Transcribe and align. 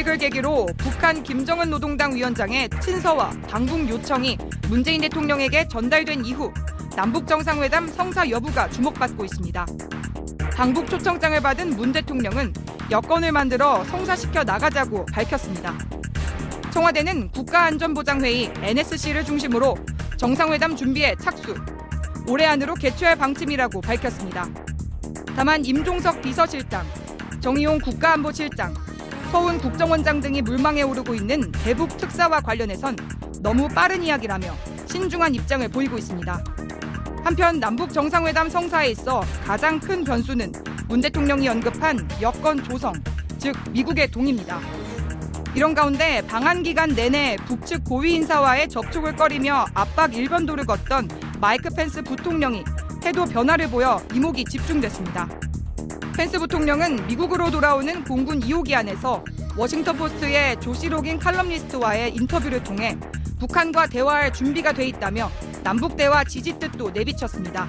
2020 0.00 0.04
동계올림픽을 0.04 0.18
계기로 0.18 0.66
북한 0.76 1.22
김정은 1.22 1.70
노동당 1.70 2.14
위원장의 2.14 2.70
친서와 2.82 3.30
당국 3.48 3.88
요청이 3.88 4.38
문재인 4.68 5.00
대통령에게 5.02 5.68
전달된 5.68 6.24
이후 6.24 6.52
남북 6.96 7.26
정상회담 7.26 7.88
성사 7.88 8.28
여부가 8.30 8.68
주목받고 8.70 9.24
있습니다. 9.24 9.66
당국 10.54 10.88
초청장을 10.88 11.40
받은 11.40 11.76
문 11.76 11.92
대통령은 11.92 12.52
여건을 12.90 13.32
만들어 13.32 13.84
성사시켜 13.84 14.44
나가자고 14.44 15.06
밝혔습니다. 15.06 15.76
청와대는 16.72 17.30
국가안전보장회의 17.30 18.52
NSC를 18.62 19.24
중심으로 19.24 19.76
정상회담 20.16 20.76
준비에 20.76 21.14
착수, 21.20 21.54
올해 22.28 22.46
안으로 22.46 22.74
개최할 22.74 23.16
방침이라고 23.16 23.80
밝혔습니다. 23.80 24.48
다만 25.36 25.64
임종석 25.64 26.20
비서실장, 26.22 26.86
정의용 27.40 27.78
국가안보실장, 27.78 28.74
서훈 29.30 29.58
국정원장 29.58 30.20
등이 30.20 30.42
물망에 30.42 30.82
오르고 30.82 31.14
있는 31.14 31.52
대북 31.64 31.96
특사와 31.96 32.40
관련해선 32.40 32.96
너무 33.40 33.68
빠른 33.68 34.02
이야기라며 34.02 34.52
신중한 34.86 35.36
입장을 35.36 35.68
보이고 35.68 35.96
있습니다. 35.96 36.44
한편 37.22 37.60
남북 37.60 37.92
정상회담 37.92 38.50
성사에 38.50 38.90
있어 38.90 39.22
가장 39.44 39.78
큰 39.78 40.02
변수는 40.02 40.50
문 40.88 41.00
대통령이 41.00 41.48
언급한 41.48 42.08
여건 42.20 42.62
조성, 42.64 42.92
즉 43.38 43.54
미국의 43.70 44.10
동의입니다. 44.10 44.58
이런 45.54 45.74
가운데 45.74 46.26
방한 46.26 46.64
기간 46.64 46.90
내내 46.90 47.36
북측 47.46 47.84
고위 47.84 48.14
인사와의 48.14 48.68
접촉을 48.68 49.14
꺼리며 49.14 49.66
압박 49.74 50.12
일변도를 50.12 50.66
걷던 50.66 51.08
마이크 51.40 51.70
펜스 51.70 52.02
부통령이 52.02 52.64
태도 53.00 53.24
변화를 53.26 53.70
보여 53.70 54.02
이목이 54.12 54.44
집중됐습니다. 54.44 55.28
펜스 56.16 56.38
부통령은 56.38 57.06
미국으로 57.06 57.50
돌아오는 57.50 58.04
공군 58.04 58.40
2호기 58.40 58.74
안에서 58.74 59.24
워싱턴 59.56 59.96
포스트의 59.96 60.60
조시 60.60 60.88
로긴 60.88 61.18
칼럼니스트와의 61.18 62.14
인터뷰를 62.14 62.62
통해 62.62 62.98
북한과 63.38 63.86
대화할 63.86 64.32
준비가 64.32 64.72
돼 64.72 64.86
있다며 64.86 65.30
남북 65.62 65.96
대화 65.96 66.22
지지 66.24 66.58
뜻도 66.58 66.90
내비쳤습니다. 66.90 67.68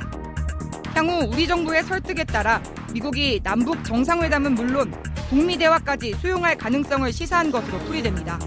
향후 0.94 1.26
우리 1.32 1.48
정부의 1.48 1.84
설득에 1.84 2.26
따라 2.26 2.62
미국이 2.94 3.40
남북 3.42 3.84
정상회담은 3.86 4.56
물론 4.56 4.94
북미 5.30 5.58
대화까지 5.58 6.16
수용할 6.16 6.58
가능성을 6.58 7.12
시사한 7.14 7.52
것으로 7.52 7.78
풀이됩니다. 7.80 8.38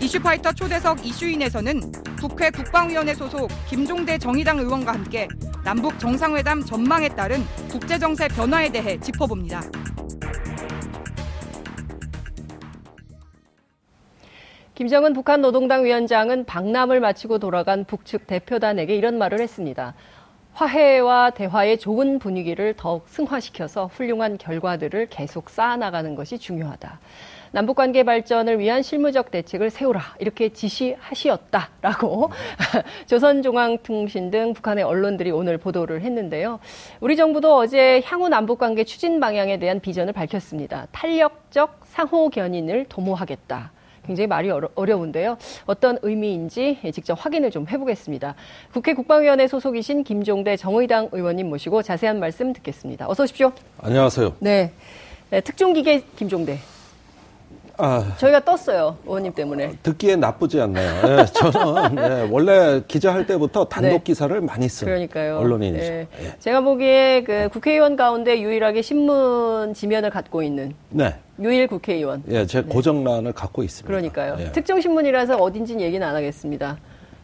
이슈파이터 0.00 0.52
초대석 0.52 1.06
이슈인에서는 1.06 1.80
국회 2.20 2.50
국방위원회 2.50 3.14
소속 3.14 3.50
김종대 3.66 4.18
정의당 4.18 4.58
의원과 4.58 4.92
함께 4.92 5.26
남북 5.66 5.98
정상회담 5.98 6.62
전망에 6.62 7.08
따른 7.08 7.38
국제 7.68 7.98
정세 7.98 8.28
변화에 8.28 8.70
대해 8.70 9.00
짚어봅니다. 9.00 9.62
김정은 14.76 15.12
북한 15.12 15.40
노동당 15.40 15.84
위원장은 15.84 16.44
박람을 16.44 17.00
마치고 17.00 17.40
돌아간 17.40 17.84
북측 17.84 18.28
대표단에게 18.28 18.94
이런 18.94 19.18
말을 19.18 19.40
했습니다. 19.40 19.94
화해와 20.52 21.30
대화의 21.30 21.80
좋은 21.80 22.20
분위기를 22.20 22.74
더욱 22.76 23.08
승화시켜서 23.08 23.86
훌륭한 23.86 24.38
결과들을 24.38 25.08
계속 25.10 25.50
쌓아나가는 25.50 26.14
것이 26.14 26.38
중요하다. 26.38 27.00
남북관계 27.56 28.02
발전을 28.02 28.58
위한 28.58 28.82
실무적 28.82 29.30
대책을 29.30 29.70
세우라 29.70 30.02
이렇게 30.18 30.50
지시하시었다라고 30.50 32.30
조선중앙통신 33.08 34.30
등 34.30 34.52
북한의 34.52 34.84
언론들이 34.84 35.30
오늘 35.30 35.56
보도를 35.56 36.02
했는데요. 36.02 36.60
우리 37.00 37.16
정부도 37.16 37.56
어제 37.56 38.02
향후 38.04 38.28
남북관계 38.28 38.84
추진 38.84 39.20
방향에 39.20 39.58
대한 39.58 39.80
비전을 39.80 40.12
밝혔습니다. 40.12 40.86
탄력적 40.92 41.80
상호 41.86 42.28
견인을 42.28 42.84
도모하겠다. 42.90 43.72
굉장히 44.06 44.26
말이 44.26 44.50
어려, 44.50 44.68
어려운데요. 44.74 45.38
어떤 45.64 45.98
의미인지 46.02 46.78
직접 46.92 47.14
확인을 47.18 47.50
좀 47.50 47.66
해보겠습니다. 47.70 48.34
국회 48.70 48.92
국방위원회 48.92 49.48
소속이신 49.48 50.04
김종대 50.04 50.58
정의당 50.58 51.08
의원님 51.10 51.48
모시고 51.48 51.80
자세한 51.80 52.20
말씀 52.20 52.52
듣겠습니다. 52.52 53.08
어서 53.08 53.22
오십시오. 53.22 53.50
안녕하세요. 53.78 54.34
네. 54.40 54.72
네 55.30 55.40
특종기계 55.40 56.02
김종대. 56.16 56.58
아, 57.78 58.14
저희가 58.16 58.40
떴어요 58.44 58.96
의원님 59.04 59.34
때문에. 59.34 59.72
듣기에 59.82 60.16
나쁘지 60.16 60.60
않네요. 60.60 61.02
네, 61.06 61.26
저는 61.26 61.94
네, 61.94 62.28
원래 62.30 62.80
기자할 62.88 63.26
때부터 63.26 63.66
단독 63.66 63.90
네. 63.90 64.02
기사를 64.02 64.40
많이 64.40 64.68
쓴 64.68 64.86
그러니까요. 64.86 65.38
언론인이죠. 65.38 65.84
네. 65.84 66.08
예. 66.22 66.32
제가 66.38 66.60
보기에 66.62 67.24
그 67.24 67.48
국회의원 67.52 67.96
가운데 67.96 68.40
유일하게 68.40 68.82
신문 68.82 69.74
지면을 69.74 70.10
갖고 70.10 70.42
있는 70.42 70.74
네. 70.90 71.14
유일 71.40 71.66
국회의원. 71.66 72.22
예, 72.30 72.46
제 72.46 72.62
네. 72.62 72.68
고정란을 72.68 73.32
갖고 73.32 73.62
있습니다. 73.62 73.86
그러니까요. 73.86 74.36
예. 74.38 74.52
특정 74.52 74.80
신문이라서 74.80 75.36
어딘지는 75.36 75.82
얘기는 75.82 76.06
안 76.06 76.14
하겠습니다. 76.16 76.78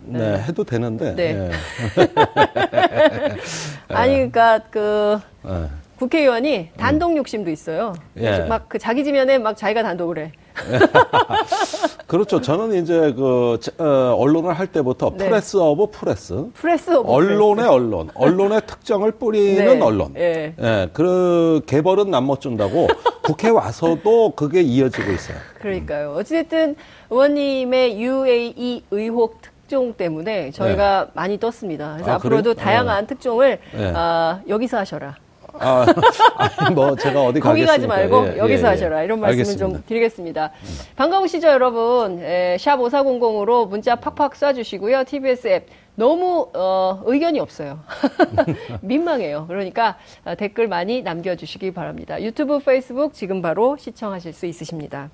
네, 0.04 0.38
해도 0.48 0.64
되는데. 0.64 1.14
네. 1.14 1.48
예. 1.48 1.50
아니 3.88 4.14
그러니까 4.14 4.60
그. 4.70 5.18
국회의원이 6.02 6.70
단독 6.76 7.16
욕심도 7.16 7.48
있어요. 7.48 7.92
예. 8.16 8.40
막그 8.40 8.80
자기 8.80 9.04
지면에 9.04 9.38
막 9.38 9.56
자기가 9.56 9.84
단독을 9.84 10.18
해. 10.18 10.32
그렇죠. 12.06 12.40
저는 12.40 12.82
이제 12.82 13.12
그 13.14 13.58
어, 13.78 14.14
언론을 14.18 14.52
할 14.52 14.66
때부터 14.66 15.12
네. 15.16 15.28
press 15.28 15.56
of 15.56 15.90
press, 15.90 16.46
press 16.54 16.90
of 16.90 17.10
언론의 17.10 17.54
프레스. 17.56 17.70
언론, 17.70 18.10
언론의 18.14 18.60
특종을 18.66 19.12
뿌리는 19.12 19.64
네. 19.64 19.80
언론. 19.80 20.14
예. 20.16 20.54
예. 20.60 20.88
그 20.92 21.62
개 21.66 21.76
버릇은 21.76 22.10
남 22.10 22.25
못 22.25 22.40
준다고 22.40 22.88
국회 23.22 23.48
와서도 23.48 24.32
그게 24.36 24.60
이어지고 24.62 25.10
있어요. 25.12 25.36
그러니까요. 25.60 26.12
어찌됐든 26.14 26.76
의원님의 27.10 28.00
UAE 28.02 28.84
의혹 28.90 29.40
특종 29.42 29.94
때문에 29.94 30.50
저희가 30.50 31.04
네. 31.06 31.10
많이 31.14 31.38
떴습니다. 31.38 31.94
그래서 31.94 32.10
아, 32.10 32.14
앞으로도 32.16 32.54
그래요? 32.54 32.54
다양한 32.54 33.04
어. 33.04 33.06
특종을 33.06 33.58
네. 33.74 33.86
어, 33.92 34.40
여기서 34.48 34.78
하셔라. 34.78 35.16
아, 35.58 35.86
아니, 36.58 36.74
뭐 36.74 36.96
제가 36.96 37.22
어디 37.22 37.40
거기 37.40 37.64
가지 37.64 37.86
말고 37.86 38.34
예, 38.34 38.38
여기서 38.38 38.62
예, 38.62 38.66
예. 38.66 38.70
하셔라 38.70 39.02
이런 39.02 39.20
말씀을 39.20 39.42
알겠습니다. 39.42 39.66
좀 39.66 39.84
드리겠습니다. 39.86 40.46
음. 40.46 40.68
반가우시죠 40.96 41.48
여러분? 41.48 42.20
예, 42.20 42.56
샵 42.58 42.76
5400으로 42.78 43.68
문자 43.68 43.96
팍팍 43.96 44.34
쏴주시고요. 44.34 45.06
TBS 45.06 45.48
앱 45.48 45.66
너무 45.94 46.48
어, 46.54 47.02
의견이 47.04 47.38
없어요. 47.40 47.80
민망해요. 48.80 49.46
그러니까 49.46 49.96
어, 50.24 50.34
댓글 50.34 50.68
많이 50.68 51.02
남겨주시기 51.02 51.72
바랍니다. 51.72 52.20
유튜브, 52.22 52.58
페이스북 52.58 53.12
지금 53.12 53.42
바로 53.42 53.76
시청하실 53.76 54.32
수 54.32 54.46
있으십니다. 54.46 55.10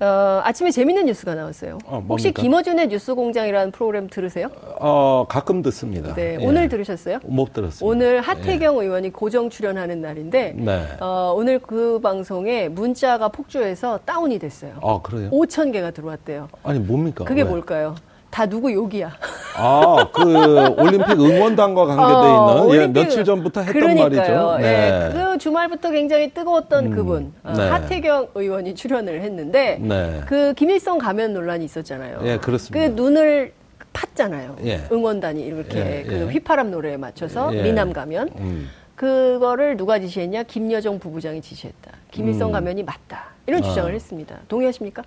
어, 0.00 0.40
아침에 0.44 0.70
재밌는 0.70 1.04
뉴스가 1.06 1.34
나왔어요. 1.34 1.76
어, 1.84 2.02
혹시 2.08 2.32
김어준의 2.32 2.88
뉴스공장이라는 2.88 3.70
프로그램 3.70 4.08
들으세요? 4.08 4.48
어, 4.80 5.26
가끔 5.28 5.60
듣습니다. 5.62 6.14
네, 6.14 6.38
예. 6.40 6.46
오늘 6.46 6.70
들으셨어요? 6.70 7.18
못 7.24 7.52
들었어요. 7.52 7.86
오늘 7.88 8.22
하태경 8.22 8.76
예. 8.76 8.84
의원이 8.84 9.10
고정 9.10 9.50
출연하는 9.50 10.00
날인데 10.00 10.54
네. 10.56 10.86
어, 11.00 11.34
오늘 11.36 11.58
그 11.58 12.00
방송에 12.00 12.68
문자가 12.68 13.28
폭주해서 13.28 14.00
다운이 14.06 14.38
됐어요. 14.38 14.72
아, 14.82 15.00
그래요? 15.02 15.28
5천 15.30 15.70
개가 15.70 15.90
들어왔대요. 15.90 16.48
아니, 16.62 16.78
뭡니까? 16.78 17.24
그게 17.24 17.42
왜? 17.42 17.48
뭘까요? 17.48 17.94
다 18.30 18.46
누구 18.46 18.72
욕이야. 18.72 19.10
아, 19.56 20.08
그 20.12 20.80
올림픽 20.80 21.20
응원단과 21.20 21.84
관계돼 21.84 22.10
어, 22.12 22.60
있는 22.60 22.62
어, 22.62 22.82
예, 22.82 22.86
며칠 22.86 23.24
전부터 23.24 23.62
했던 23.62 23.80
그러니까요. 23.80 24.46
말이죠. 24.46 24.58
네. 24.60 25.10
예, 25.10 25.12
그 25.12 25.38
주말부터 25.38 25.90
굉장히 25.90 26.32
뜨거웠던 26.32 26.86
음, 26.86 26.90
그분 26.94 27.32
어, 27.42 27.52
네. 27.52 27.68
하태경 27.68 28.28
의원이 28.34 28.74
출연을 28.76 29.22
했는데 29.22 29.78
네. 29.80 30.20
그 30.26 30.54
김일성 30.54 30.98
가면 30.98 31.34
논란이 31.34 31.64
있었잖아요. 31.64 32.20
예, 32.24 32.38
그렇습니다. 32.38 32.86
그 32.86 32.92
눈을 33.00 33.52
팠잖아요. 33.92 34.64
예. 34.64 34.82
응원단이 34.92 35.42
이렇게 35.42 35.78
예, 35.78 36.04
그 36.04 36.14
예. 36.14 36.22
휘파람 36.32 36.70
노래에 36.70 36.96
맞춰서 36.96 37.54
예. 37.54 37.62
미남 37.62 37.92
가면 37.92 38.30
음. 38.38 38.70
그거를 38.94 39.76
누가 39.76 39.98
지시했냐? 39.98 40.44
김여정 40.44 41.00
부부장이 41.00 41.40
지시했다. 41.40 41.90
김일성 42.12 42.50
음. 42.50 42.52
가면이 42.52 42.84
맞다. 42.84 43.30
이런 43.46 43.62
주장을 43.62 43.90
아. 43.90 43.92
했습니다. 43.92 44.38
동의하십니까? 44.46 45.02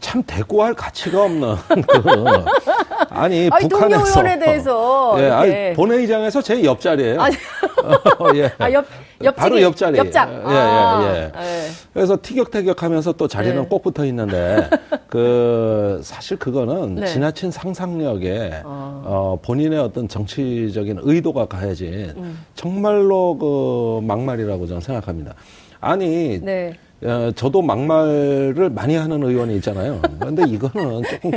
참 0.00 0.22
대꾸할 0.26 0.74
가치가 0.74 1.24
없는 1.24 1.54
그 1.68 2.10
아니, 3.10 3.48
아니 3.52 3.68
북한에서 3.68 4.26
에 4.26 4.38
대해서 4.38 5.14
예, 5.18 5.28
아니, 5.28 5.72
본회의장에서 5.74 6.42
제 6.42 6.64
옆자리예요. 6.64 7.20
아니, 7.20 7.36
어, 8.18 8.34
예. 8.34 8.50
아, 8.58 8.72
옆, 8.72 8.86
옆 9.22 9.36
바로 9.36 9.60
옆자리. 9.60 9.98
옆장. 9.98 10.30
예, 10.48 10.56
아, 10.56 11.02
예, 11.02 11.18
예. 11.18 11.32
예. 11.42 11.70
그래서 11.92 12.18
티격태격하면서 12.20 13.12
또 13.12 13.28
자리는 13.28 13.60
네. 13.62 13.68
꼭 13.68 13.82
붙어 13.82 14.04
있는데 14.06 14.70
그 15.08 16.00
사실 16.02 16.38
그거는 16.38 16.96
네. 16.96 17.06
지나친 17.06 17.50
상상력에 17.50 18.62
어. 18.64 19.02
어, 19.04 19.38
본인의 19.42 19.78
어떤 19.78 20.08
정치적인 20.08 21.00
의도가 21.02 21.46
가해진 21.46 22.14
음. 22.16 22.44
정말로 22.54 23.36
그 23.38 24.06
막말이라고 24.06 24.66
저는 24.66 24.80
생각합니다. 24.80 25.34
아니. 25.80 26.40
네. 26.40 26.72
어, 27.02 27.30
저도 27.34 27.62
막말을 27.62 28.70
많이 28.70 28.94
하는 28.94 29.22
의원이 29.22 29.56
있잖아요. 29.56 30.00
그런데 30.18 30.44
이거는 30.46 31.02
조금 31.08 31.30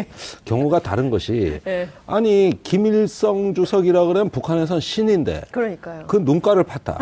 경우가 0.45 0.79
다른 0.79 1.09
것이 1.09 1.59
네. 1.63 1.87
아니 2.05 2.51
김일성 2.63 3.53
주석이라 3.53 4.05
그러면 4.05 4.29
북한에선 4.29 4.79
신인데 4.79 5.41
그러니까요. 5.51 6.03
그 6.07 6.17
눈가를 6.17 6.63
팠다. 6.63 6.97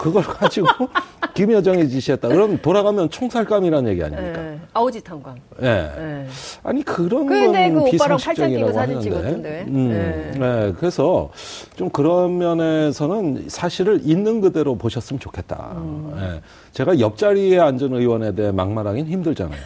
그걸 0.00 0.22
가지고 0.22 0.66
김여정이 1.34 1.90
지시했다. 1.90 2.28
그럼 2.28 2.58
돌아가면 2.62 3.10
총살감이라는 3.10 3.90
얘기 3.90 4.02
아닙니까? 4.02 4.40
네. 4.40 4.58
아우지 4.72 5.02
탄광. 5.02 5.36
예. 5.60 5.66
네. 5.66 6.26
아니 6.62 6.82
그런 6.82 7.26
건그 7.26 7.90
비상식적이라고 7.90 8.78
하는데. 8.78 9.64
음, 9.68 10.32
네. 10.38 10.72
그래서 10.78 11.30
좀 11.76 11.90
그런 11.90 12.38
면에서는 12.38 13.44
사실을 13.48 14.00
있는 14.02 14.40
그대로 14.40 14.76
보셨으면 14.76 15.20
좋겠다. 15.20 15.72
음. 15.76 16.12
네. 16.16 16.40
제가 16.72 16.98
옆자리에 16.98 17.58
앉은 17.58 17.92
의원에 17.92 18.34
대해 18.34 18.52
막말하긴 18.52 19.06
힘들잖아요. 19.06 19.60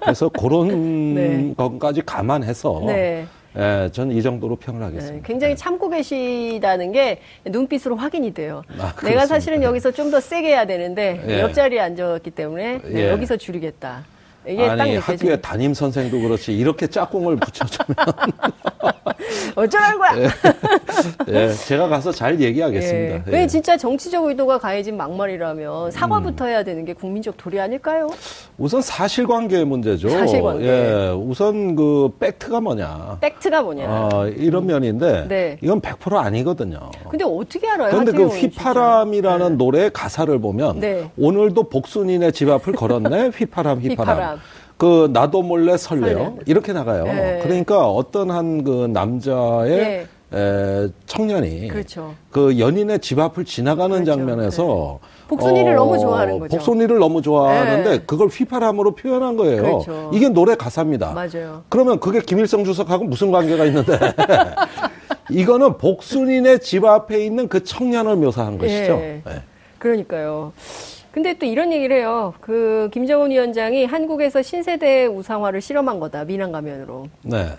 그래서 0.00 0.28
그런 0.28 0.68
네. 1.14 1.54
것까지 1.56 2.02
감안해서 2.04 2.82
네. 2.86 3.26
예, 3.58 3.90
저는 3.92 4.14
이 4.14 4.22
정도로 4.22 4.56
평을 4.56 4.82
하겠습니다. 4.82 5.16
네, 5.16 5.22
굉장히 5.24 5.56
참고 5.56 5.88
계시다는 5.88 6.92
게 6.92 7.20
눈빛으로 7.44 7.96
확인이 7.96 8.32
돼요. 8.32 8.62
아, 8.78 8.94
내가 9.04 9.26
사실은 9.26 9.62
여기서 9.62 9.90
좀 9.92 10.08
더 10.08 10.20
세게 10.20 10.48
해야 10.48 10.64
되는데 10.66 11.20
예. 11.28 11.40
옆자리에 11.40 11.80
앉았기 11.80 12.30
때문에 12.30 12.80
네, 12.82 12.94
예. 12.94 13.10
여기서 13.10 13.36
줄이겠다. 13.36 14.04
이게 14.46 14.64
아니 14.64 14.96
학교에 14.96 15.36
담임 15.40 15.74
선생도 15.74 16.20
그렇지 16.20 16.56
이렇게 16.56 16.86
짝꿍을 16.86 17.36
붙여주면 17.36 17.96
어쩌라는 19.56 19.98
거야? 19.98 20.10
예. 20.18 20.28
예, 21.28 21.52
제가 21.52 21.88
가서 21.88 22.12
잘 22.12 22.40
얘기하겠습니다. 22.40 23.14
예. 23.16 23.22
왜 23.26 23.42
예. 23.42 23.46
진짜 23.46 23.76
정치적 23.76 24.24
의도가 24.24 24.58
가해진 24.58 24.96
막말이라면 24.96 25.90
사과부터 25.90 26.44
음. 26.44 26.48
해야 26.50 26.62
되는 26.62 26.84
게 26.84 26.92
국민적 26.92 27.36
도리 27.36 27.60
아닐까요? 27.60 28.08
우선 28.56 28.80
사실관계 28.80 29.64
문제죠. 29.64 30.08
사실관계. 30.08 30.66
예, 30.66 31.08
우선 31.10 31.76
그 31.76 32.10
팩트가 32.18 32.60
뭐냐? 32.60 33.18
팩트가 33.20 33.62
뭐냐? 33.62 33.84
어, 33.88 34.26
이런 34.28 34.66
면인데 34.66 35.26
네. 35.28 35.58
이건 35.62 35.80
100% 35.80 36.16
아니거든요. 36.16 36.90
근데 37.10 37.24
어떻게 37.24 37.68
알아요? 37.68 37.90
그런데 37.90 38.12
그 38.12 38.26
휘파람이라는 38.28 39.48
네. 39.50 39.56
노래 39.56 39.88
가사를 39.90 40.38
보면 40.40 40.80
네. 40.80 41.10
오늘도 41.18 41.64
복순이네 41.68 42.30
집 42.30 42.48
앞을 42.48 42.72
걸었네 42.74 43.28
휘파람 43.34 43.80
휘파람. 43.80 44.16
휘파람. 44.16 44.27
그 44.76 45.10
나도 45.12 45.42
몰래 45.42 45.76
설레요 45.76 46.18
설레. 46.18 46.32
이렇게 46.46 46.72
나가요. 46.72 47.04
네. 47.04 47.40
그러니까 47.42 47.88
어떤 47.90 48.30
한 48.30 48.62
그 48.64 48.86
남자의 48.92 49.76
네. 49.78 50.06
에, 50.34 50.88
청년이 51.06 51.68
그렇죠. 51.68 52.14
그 52.30 52.58
연인의 52.58 52.98
집 53.00 53.18
앞을 53.18 53.44
지나가는 53.46 54.04
그렇죠. 54.04 54.12
장면에서 54.12 54.98
네. 55.02 55.08
복순이를 55.28 55.72
어, 55.72 55.76
너무 55.76 55.98
좋아하는 55.98 56.38
거죠. 56.38 56.56
복순이를 56.56 56.98
너무 56.98 57.22
좋아하는데 57.22 57.90
네. 57.90 57.98
그걸 58.06 58.28
휘파람으로 58.28 58.94
표현한 58.94 59.36
거예요. 59.36 59.62
그렇죠. 59.62 60.10
이게 60.12 60.28
노래 60.28 60.54
가사입니다. 60.54 61.12
맞아요. 61.12 61.62
그러면 61.70 61.98
그게 61.98 62.20
김일성 62.20 62.62
주석하고 62.64 63.04
무슨 63.04 63.30
관계가 63.30 63.64
있는데? 63.66 63.98
이거는 65.30 65.76
복순이네 65.78 66.58
집 66.58 66.84
앞에 66.84 67.24
있는 67.24 67.48
그 67.48 67.62
청년을 67.64 68.16
묘사한 68.16 68.58
것이죠. 68.58 68.96
네. 68.96 69.22
그러니까요. 69.78 70.52
근데 71.12 71.34
또 71.38 71.46
이런 71.46 71.72
얘기를 71.72 71.96
해요. 71.96 72.34
그 72.40 72.90
김정은 72.92 73.30
위원장이 73.30 73.86
한국에서 73.86 74.42
신세대 74.42 75.06
우상화를 75.06 75.60
실험한 75.60 76.00
거다. 76.00 76.24
미남 76.24 76.52
가면으로. 76.52 77.08
네. 77.22 77.50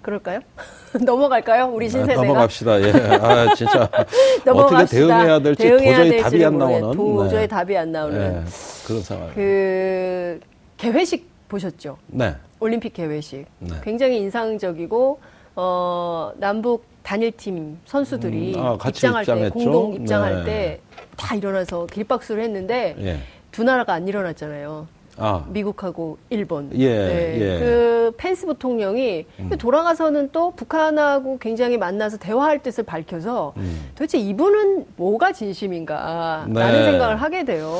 그럴까요? 0.00 0.40
넘어갈까요? 1.04 1.66
우리 1.72 1.86
네, 1.86 1.90
신세대가. 1.90 2.22
넘어갑시다. 2.22 2.80
예. 2.82 2.92
아, 3.20 3.54
진짜. 3.54 3.88
어떻게 4.50 4.84
대응해야 4.96 5.38
될지 5.38 5.62
대응해야 5.62 5.98
도저히 5.98 6.20
답이 6.22 6.44
안 6.44 6.58
나오는. 6.58 6.96
도저히 6.96 7.40
네. 7.42 7.46
답이 7.46 7.76
안 7.76 7.92
나오는. 7.92 8.18
네. 8.18 8.44
그런 8.86 9.02
상황. 9.02 9.30
그 9.34 10.40
개회식 10.76 11.30
보셨죠? 11.48 11.98
네. 12.08 12.34
올림픽 12.58 12.94
개회식. 12.94 13.46
네. 13.60 13.74
굉장히 13.84 14.18
인상적이고 14.18 15.20
어 15.54 16.32
남북 16.36 16.84
단일팀 17.02 17.78
선수들이 17.84 18.54
음, 18.54 18.60
아, 18.60 18.78
입장할 18.86 19.22
입장했죠? 19.22 19.34
때 19.34 19.50
공동 19.50 19.94
입장할 19.94 20.44
네. 20.44 20.80
때다 21.16 21.34
일어나서 21.34 21.86
길박수를 21.86 22.42
했는데 22.42 22.96
예. 23.00 23.18
두 23.50 23.64
나라가 23.64 23.92
안 23.94 24.08
일어났잖아요. 24.08 24.86
아. 25.18 25.44
미국하고 25.48 26.16
일본. 26.30 26.70
예, 26.74 26.88
네. 26.88 27.38
예. 27.40 27.58
그 27.58 28.14
펜스 28.16 28.46
부통령이 28.46 29.26
음. 29.40 29.50
돌아가서는 29.58 30.30
또 30.32 30.52
북한하고 30.52 31.38
굉장히 31.38 31.76
만나서 31.76 32.16
대화할 32.16 32.62
뜻을 32.62 32.84
밝혀서 32.84 33.52
음. 33.58 33.90
도대체 33.94 34.18
이분은 34.18 34.86
뭐가 34.96 35.32
진심인가 35.32 36.46
네. 36.48 36.60
라는 36.60 36.84
생각을 36.84 37.16
하게 37.16 37.44
돼요. 37.44 37.70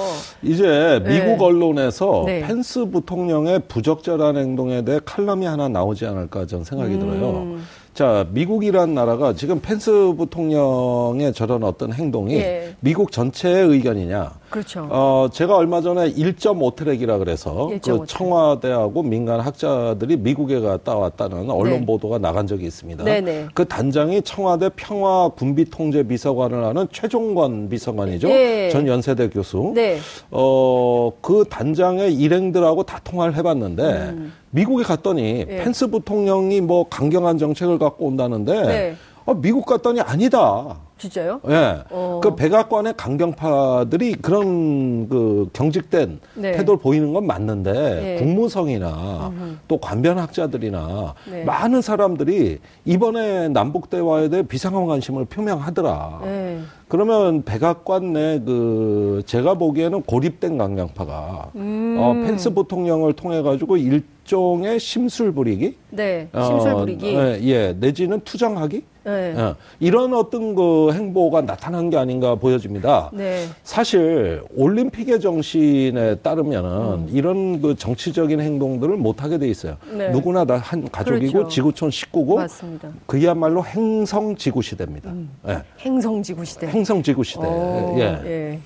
이제 0.43 1.01
미국 1.07 1.27
네. 1.27 1.39
언론에서 1.41 2.25
네. 2.27 2.43
펜스 2.47 2.87
부통령의 2.87 3.63
부적절한 3.67 4.37
행동에 4.37 4.83
대해 4.83 5.01
칼럼이 5.05 5.47
하나 5.47 5.69
나오지 5.69 6.07
않을까 6.07 6.47
저는 6.47 6.65
생각이 6.65 6.95
음. 6.95 7.01
들어요. 7.01 7.59
자, 7.95 8.27
미국이란 8.31 8.95
나라가 8.95 9.35
지금 9.35 9.61
펜스 9.61 10.15
부통령의 10.17 11.35
저런 11.35 11.63
어떤 11.63 11.93
행동이 11.93 12.37
예. 12.37 12.75
미국 12.81 13.13
전체의 13.13 13.69
의견이냐? 13.69 14.33
그렇죠. 14.53 14.87
어, 14.91 15.29
제가 15.33 15.57
얼마 15.57 15.81
전에 15.81 16.13
1.5 16.13 16.77
트랙이라 16.77 17.17
그래서 17.19 17.71
그 17.83 18.05
청와대하고 18.07 19.03
민간 19.03 19.41
학자들이 19.41 20.19
미국에 20.19 20.61
갔다 20.61 20.95
왔다는 20.95 21.51
언론 21.51 21.81
네. 21.81 21.87
보도가 21.87 22.19
나간 22.19 22.47
적이 22.47 22.67
있습니다. 22.67 23.03
네네. 23.03 23.49
그 23.55 23.67
단장이 23.67 24.21
청와대 24.23 24.69
평화 24.77 25.31
군비 25.31 25.65
통제 25.71 26.03
비서관을 26.03 26.65
하는 26.65 26.87
최종건 26.93 27.71
비서관이죠. 27.71 28.29
네. 28.29 28.69
전 28.69 28.87
연세대 28.87 29.31
교수. 29.31 29.73
네. 29.75 29.99
어, 30.31 31.11
그 31.23 31.47
단장의 31.49 32.15
일행들하고 32.15 32.83
다 32.83 33.01
통화를 33.03 33.35
해 33.35 33.43
봤는데 33.43 33.83
음. 33.83 34.33
미국에 34.51 34.85
갔더니 34.85 35.47
네. 35.47 35.65
펜스 35.65 35.87
부통령이 35.89 36.61
뭐 36.61 36.87
강경한 36.91 37.39
정책을 37.39 37.79
갖고 37.79 38.07
온다는데 38.07 38.63
네. 38.63 38.97
어, 39.25 39.33
미국 39.35 39.65
갔더니 39.65 40.03
아니다. 40.03 40.77
진짜요? 41.03 41.41
예. 41.49 41.51
네. 41.51 41.79
어. 41.91 42.21
그 42.23 42.37
백악관의 42.37 42.95
강경파들이 42.97 44.15
그런 44.17 45.09
그 45.09 45.49
경직된 45.53 46.21
네. 46.35 46.53
태도를 46.53 46.79
보이는 46.79 47.13
건 47.13 47.27
맞는데 47.27 47.73
네. 47.73 48.17
국무성이나 48.17 49.33
음흠. 49.35 49.57
또 49.67 49.79
관변학자들이나 49.79 51.15
네. 51.31 51.45
많은 51.45 51.83
사람들이 51.83 52.59
이번에 52.85 53.49
남북 53.49 53.91
대화에 53.91 54.29
대해 54.29 54.43
비상한 54.43 54.87
관심을 54.87 55.25
표명하더라. 55.25 56.21
네. 56.25 56.61
그러면 56.89 57.43
백악관 57.43 58.13
내 58.13 58.43
그 58.45 59.23
제가 59.27 59.55
보기에는 59.55 60.03
고립된 60.03 60.59
강경파가 60.59 61.51
음. 61.57 61.97
어, 61.99 62.13
펜스 62.25 62.51
부통령을 62.51 63.13
통해 63.15 63.43
가지고 63.43 63.77
일종의 63.77 64.79
심술 64.79 65.33
부리기, 65.33 65.77
네, 65.91 66.29
심술 66.35 66.75
부리기, 66.75 67.17
어, 67.17 67.39
예, 67.43 67.75
내지는 67.79 68.21
투정하기, 68.21 68.85
네. 69.05 69.35
어, 69.37 69.55
이런 69.81 70.15
어떤 70.15 70.55
그 70.55 70.93
행보가 70.93 71.43
나타난 71.43 71.91
게 71.91 71.97
아닌가 71.97 72.35
보여집니다. 72.35 73.11
네. 73.13 73.47
사실 73.65 74.43
올림픽의 74.57 75.21
정신에 75.21 76.17
따르면은 76.17 76.71
음. 76.71 77.09
이런 77.11 77.61
그 77.61 77.75
정치적인 77.75 78.41
행동들을 78.41 78.97
못 78.97 79.23
하게 79.23 79.39
돼 79.39 79.49
있어요. 79.49 79.77
네. 79.97 80.11
누구나 80.11 80.45
다 80.45 80.63
한 80.63 80.89
가족이고 80.89 81.33
그렇죠. 81.33 81.49
지구촌 81.49 81.91
식구고 81.91 82.37
맞습니다. 82.37 82.89
그야말로 83.07 83.65
행성 83.65 84.37
지구 84.37 84.63
시대입니다. 84.63 85.11
음. 85.11 85.29
네. 85.45 85.59
행성 85.81 86.23
지구 86.23 86.45
시대. 86.45 86.69
행성 86.69 87.03
지구 87.03 87.25
시대. 87.25 87.45
오, 87.45 87.97
예. 87.99 88.03
예. 88.25 88.59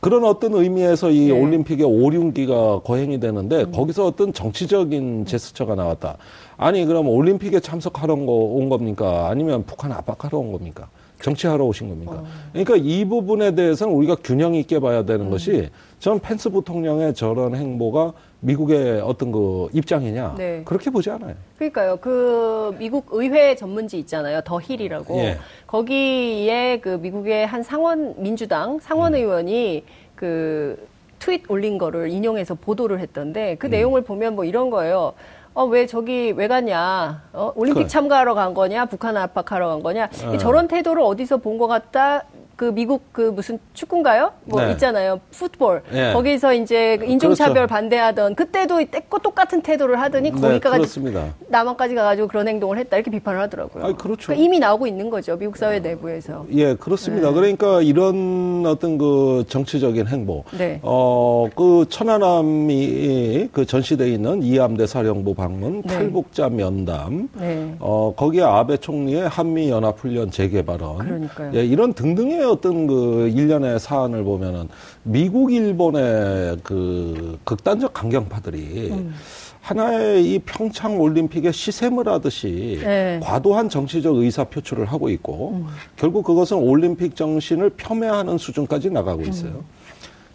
그런 0.00 0.24
어떤 0.24 0.54
의미에서 0.54 1.10
이 1.10 1.26
네. 1.28 1.30
올림픽의 1.30 1.86
오륜기가 1.86 2.80
거행이 2.80 3.20
되는데 3.20 3.62
음. 3.62 3.70
거기서 3.72 4.06
어떤 4.06 4.32
정치적인 4.32 5.26
제스처가 5.26 5.76
나왔다. 5.76 6.16
아니 6.56 6.84
그럼 6.84 7.08
올림픽에 7.08 7.60
참석하러 7.60 8.14
온 8.14 8.68
겁니까? 8.68 9.28
아니면 9.28 9.64
북한 9.64 9.92
압박하러 9.92 10.38
온 10.38 10.52
겁니까? 10.52 10.88
정치하러 11.22 11.64
오신 11.64 11.88
겁니까? 11.88 12.14
어. 12.14 12.26
그러니까 12.52 12.76
이 12.76 13.04
부분에 13.04 13.54
대해서는 13.54 13.94
우리가 13.94 14.16
균형 14.24 14.54
있게 14.54 14.80
봐야 14.80 15.04
되는 15.04 15.26
음. 15.26 15.30
것이 15.30 15.70
전 16.00 16.18
펜스 16.18 16.50
부통령의 16.50 17.14
저런 17.14 17.54
행보가 17.54 18.12
미국의 18.40 19.00
어떤 19.00 19.30
그 19.30 19.68
입장이냐 19.72 20.34
네. 20.36 20.62
그렇게 20.64 20.90
보지 20.90 21.10
않아요. 21.10 21.34
그러니까요. 21.56 21.96
그 22.00 22.74
미국 22.76 23.06
의회 23.12 23.54
전문지 23.54 23.98
있잖아요. 24.00 24.40
The 24.44 24.60
Hill이라고 24.60 25.16
예. 25.18 25.38
거기에 25.68 26.80
그 26.80 26.98
미국의 27.00 27.46
한 27.46 27.62
상원 27.62 28.20
민주당 28.20 28.80
상원 28.80 29.14
음. 29.14 29.18
의원이 29.18 29.84
그 30.16 30.88
트윗 31.20 31.48
올린 31.48 31.78
거를 31.78 32.10
인용해서 32.10 32.56
보도를 32.56 32.98
했던데 32.98 33.54
그 33.60 33.68
음. 33.68 33.70
내용을 33.70 34.02
보면 34.02 34.34
뭐 34.34 34.44
이런 34.44 34.70
거예요. 34.70 35.12
어, 35.54 35.64
왜 35.64 35.86
저기 35.86 36.32
왜 36.34 36.48
갔냐? 36.48 37.22
어, 37.34 37.52
올림픽 37.54 37.80
그래. 37.80 37.86
참가하러 37.88 38.34
간 38.34 38.54
거냐? 38.54 38.86
북한 38.86 39.16
압박하러 39.16 39.68
간 39.68 39.82
거냐? 39.82 40.08
어. 40.26 40.36
저런 40.38 40.66
태도를 40.68 41.02
어디서 41.02 41.36
본 41.38 41.58
것 41.58 41.66
같다? 41.66 42.24
그 42.56 42.72
미국 42.72 43.12
그 43.12 43.22
무슨 43.34 43.58
축구인가요? 43.74 44.32
뭐 44.44 44.62
네. 44.62 44.72
있잖아요. 44.72 45.20
풋볼. 45.30 45.82
네. 45.90 46.12
거기서 46.12 46.54
이제 46.54 46.96
그 46.98 47.06
인종차별 47.06 47.54
그렇죠. 47.54 47.68
반대하던 47.68 48.34
그때도 48.34 48.80
똑같은 49.22 49.62
태도를 49.62 50.00
하더니 50.00 50.30
네, 50.30 50.40
거기가 50.40 50.78
네, 50.78 51.32
남한까지 51.48 51.94
가가지고 51.94 52.28
그런 52.28 52.48
행동을 52.48 52.78
했다 52.78 52.96
이렇게 52.96 53.10
비판을 53.10 53.40
하더라고요. 53.40 53.84
아, 53.84 53.92
그렇죠. 53.92 54.26
그러니까 54.26 54.44
이미 54.44 54.58
나오고 54.58 54.86
있는 54.86 55.10
거죠 55.10 55.36
미국 55.36 55.56
사회 55.56 55.78
내부에서. 55.80 56.46
예, 56.52 56.74
그렇습니다. 56.74 57.28
네. 57.28 57.34
그러니까 57.34 57.82
이런 57.82 58.64
어떤 58.66 58.98
그 58.98 59.44
정치적인 59.48 60.08
행보, 60.08 60.44
네. 60.56 60.80
어그 60.82 61.86
천안함이 61.88 63.48
그 63.52 63.66
전시돼 63.66 64.10
있는 64.10 64.42
이함대 64.42 64.86
사령부 64.86 65.34
방문, 65.34 65.82
네. 65.82 65.94
탈북자 65.94 66.48
면담, 66.48 67.28
네. 67.38 67.74
어 67.78 68.12
거기에 68.16 68.42
아베 68.42 68.76
총리의 68.76 69.28
한미 69.28 69.70
연합 69.70 69.98
훈련 69.98 70.30
재개발언, 70.30 70.98
그러니까요. 70.98 71.50
예, 71.54 71.64
이런 71.64 71.92
등등의 71.92 72.44
어떤 72.52 72.86
그 72.86 73.28
일련의 73.34 73.80
사안을 73.80 74.22
보면은 74.24 74.68
미국 75.02 75.52
일본의 75.52 76.58
그 76.62 77.38
극단적 77.44 77.92
강경파들이 77.92 78.90
음. 78.92 79.14
하나의 79.60 80.24
이 80.24 80.38
평창 80.40 81.00
올림픽의 81.00 81.52
시샘을 81.52 82.08
하듯이 82.08 82.80
네. 82.82 83.20
과도한 83.22 83.68
정치적 83.68 84.16
의사 84.16 84.44
표출을 84.44 84.86
하고 84.86 85.08
있고 85.08 85.50
음. 85.54 85.66
결국 85.96 86.24
그것은 86.24 86.58
올림픽 86.58 87.16
정신을 87.16 87.70
폄훼하는 87.70 88.38
수준까지 88.38 88.90
나가고 88.90 89.22
있어요. 89.22 89.50
음. 89.50 89.64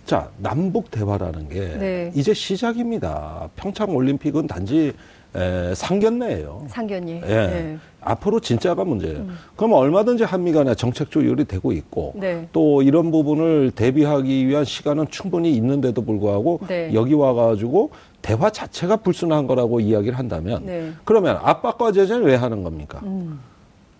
자, 0.05 0.29
남북 0.37 0.89
대화라는 0.89 1.49
게 1.49 1.59
네. 1.59 2.11
이제 2.15 2.33
시작입니다. 2.33 3.49
평창 3.57 3.93
올림픽은 3.93 4.47
단지 4.47 4.93
에, 5.35 5.75
상견례예요. 5.75 6.65
상견례. 6.69 7.21
예. 7.23 7.27
네. 7.27 7.77
앞으로 8.07 8.39
진짜가 8.39 8.85
문제예요. 8.85 9.17
음. 9.19 9.37
그럼 9.55 9.73
얼마든지 9.73 10.23
한미 10.23 10.53
간에 10.53 10.75
정책 10.75 11.11
조율이 11.11 11.45
되고 11.45 11.71
있고 11.71 12.13
네. 12.15 12.47
또 12.53 12.81
이런 12.81 13.11
부분을 13.11 13.71
대비하기 13.71 14.47
위한 14.47 14.63
시간은 14.63 15.07
충분히 15.09 15.51
있는데도 15.53 16.03
불구하고 16.03 16.61
네. 16.67 16.91
여기 16.93 17.13
와가지고 17.13 17.91
대화 18.21 18.49
자체가 18.49 18.97
불순한 18.97 19.47
거라고 19.47 19.79
이야기를 19.79 20.17
한다면 20.17 20.65
네. 20.65 20.91
그러면 21.03 21.37
압박과 21.41 21.91
제재는 21.91 22.23
왜 22.23 22.35
하는 22.35 22.63
겁니까? 22.63 23.01
음. 23.03 23.39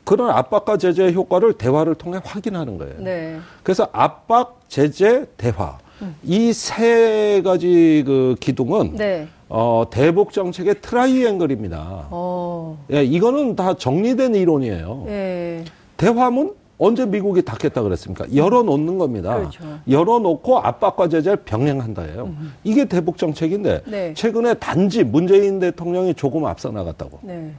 그런 0.03 0.29
압박과 0.29 0.77
제재의 0.77 1.13
효과를 1.13 1.53
대화를 1.53 1.95
통해 1.95 2.19
확인하는 2.23 2.77
거예요. 2.77 2.95
네. 2.99 3.39
그래서 3.61 3.89
압박, 3.91 4.61
제재, 4.69 5.25
대화 5.35 5.77
음. 6.01 6.15
이 6.23 6.62
세 6.62 7.41
가지 7.43 8.03
그 8.05 8.35
기둥은 8.39 8.95
네. 8.95 9.27
어, 9.49 9.85
대북 9.89 10.33
정책의 10.33 10.81
트라이앵글입니다. 10.81 12.07
어. 12.11 12.77
예, 12.91 13.03
이거는 13.03 13.55
다 13.55 13.73
정리된 13.73 14.35
이론이에요. 14.35 15.05
예. 15.07 15.63
대화문 15.95 16.53
언제 16.79 17.05
미국이 17.05 17.43
닫겠다 17.43 17.81
그랬습니까? 17.81 18.25
열어놓는 18.35 18.97
겁니다. 18.97 19.35
그렇죠. 19.37 19.63
열어놓고 19.89 20.59
압박과 20.59 21.09
제재를 21.09 21.37
병행한다예요. 21.37 22.25
음. 22.25 22.53
이게 22.63 22.85
대북 22.85 23.17
정책인데 23.17 23.81
네. 23.87 24.13
최근에 24.13 24.55
단지 24.55 25.03
문재인 25.03 25.59
대통령이 25.59 26.13
조금 26.13 26.45
앞서 26.45 26.69
나갔다고. 26.69 27.19
네. 27.23 27.51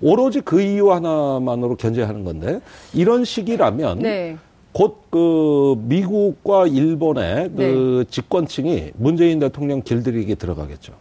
오로지 0.00 0.40
그 0.40 0.60
이유 0.62 0.92
하나만으로 0.92 1.76
견제하는 1.76 2.24
건데 2.24 2.60
이런 2.94 3.24
식이라면 3.24 3.98
네. 3.98 4.36
곧그 4.72 5.76
미국과 5.82 6.66
일본의 6.66 7.50
그 7.54 8.04
네. 8.04 8.10
집권층이 8.10 8.92
문재인 8.96 9.38
대통령 9.38 9.82
길들이기 9.82 10.36
들어가겠죠. 10.36 10.94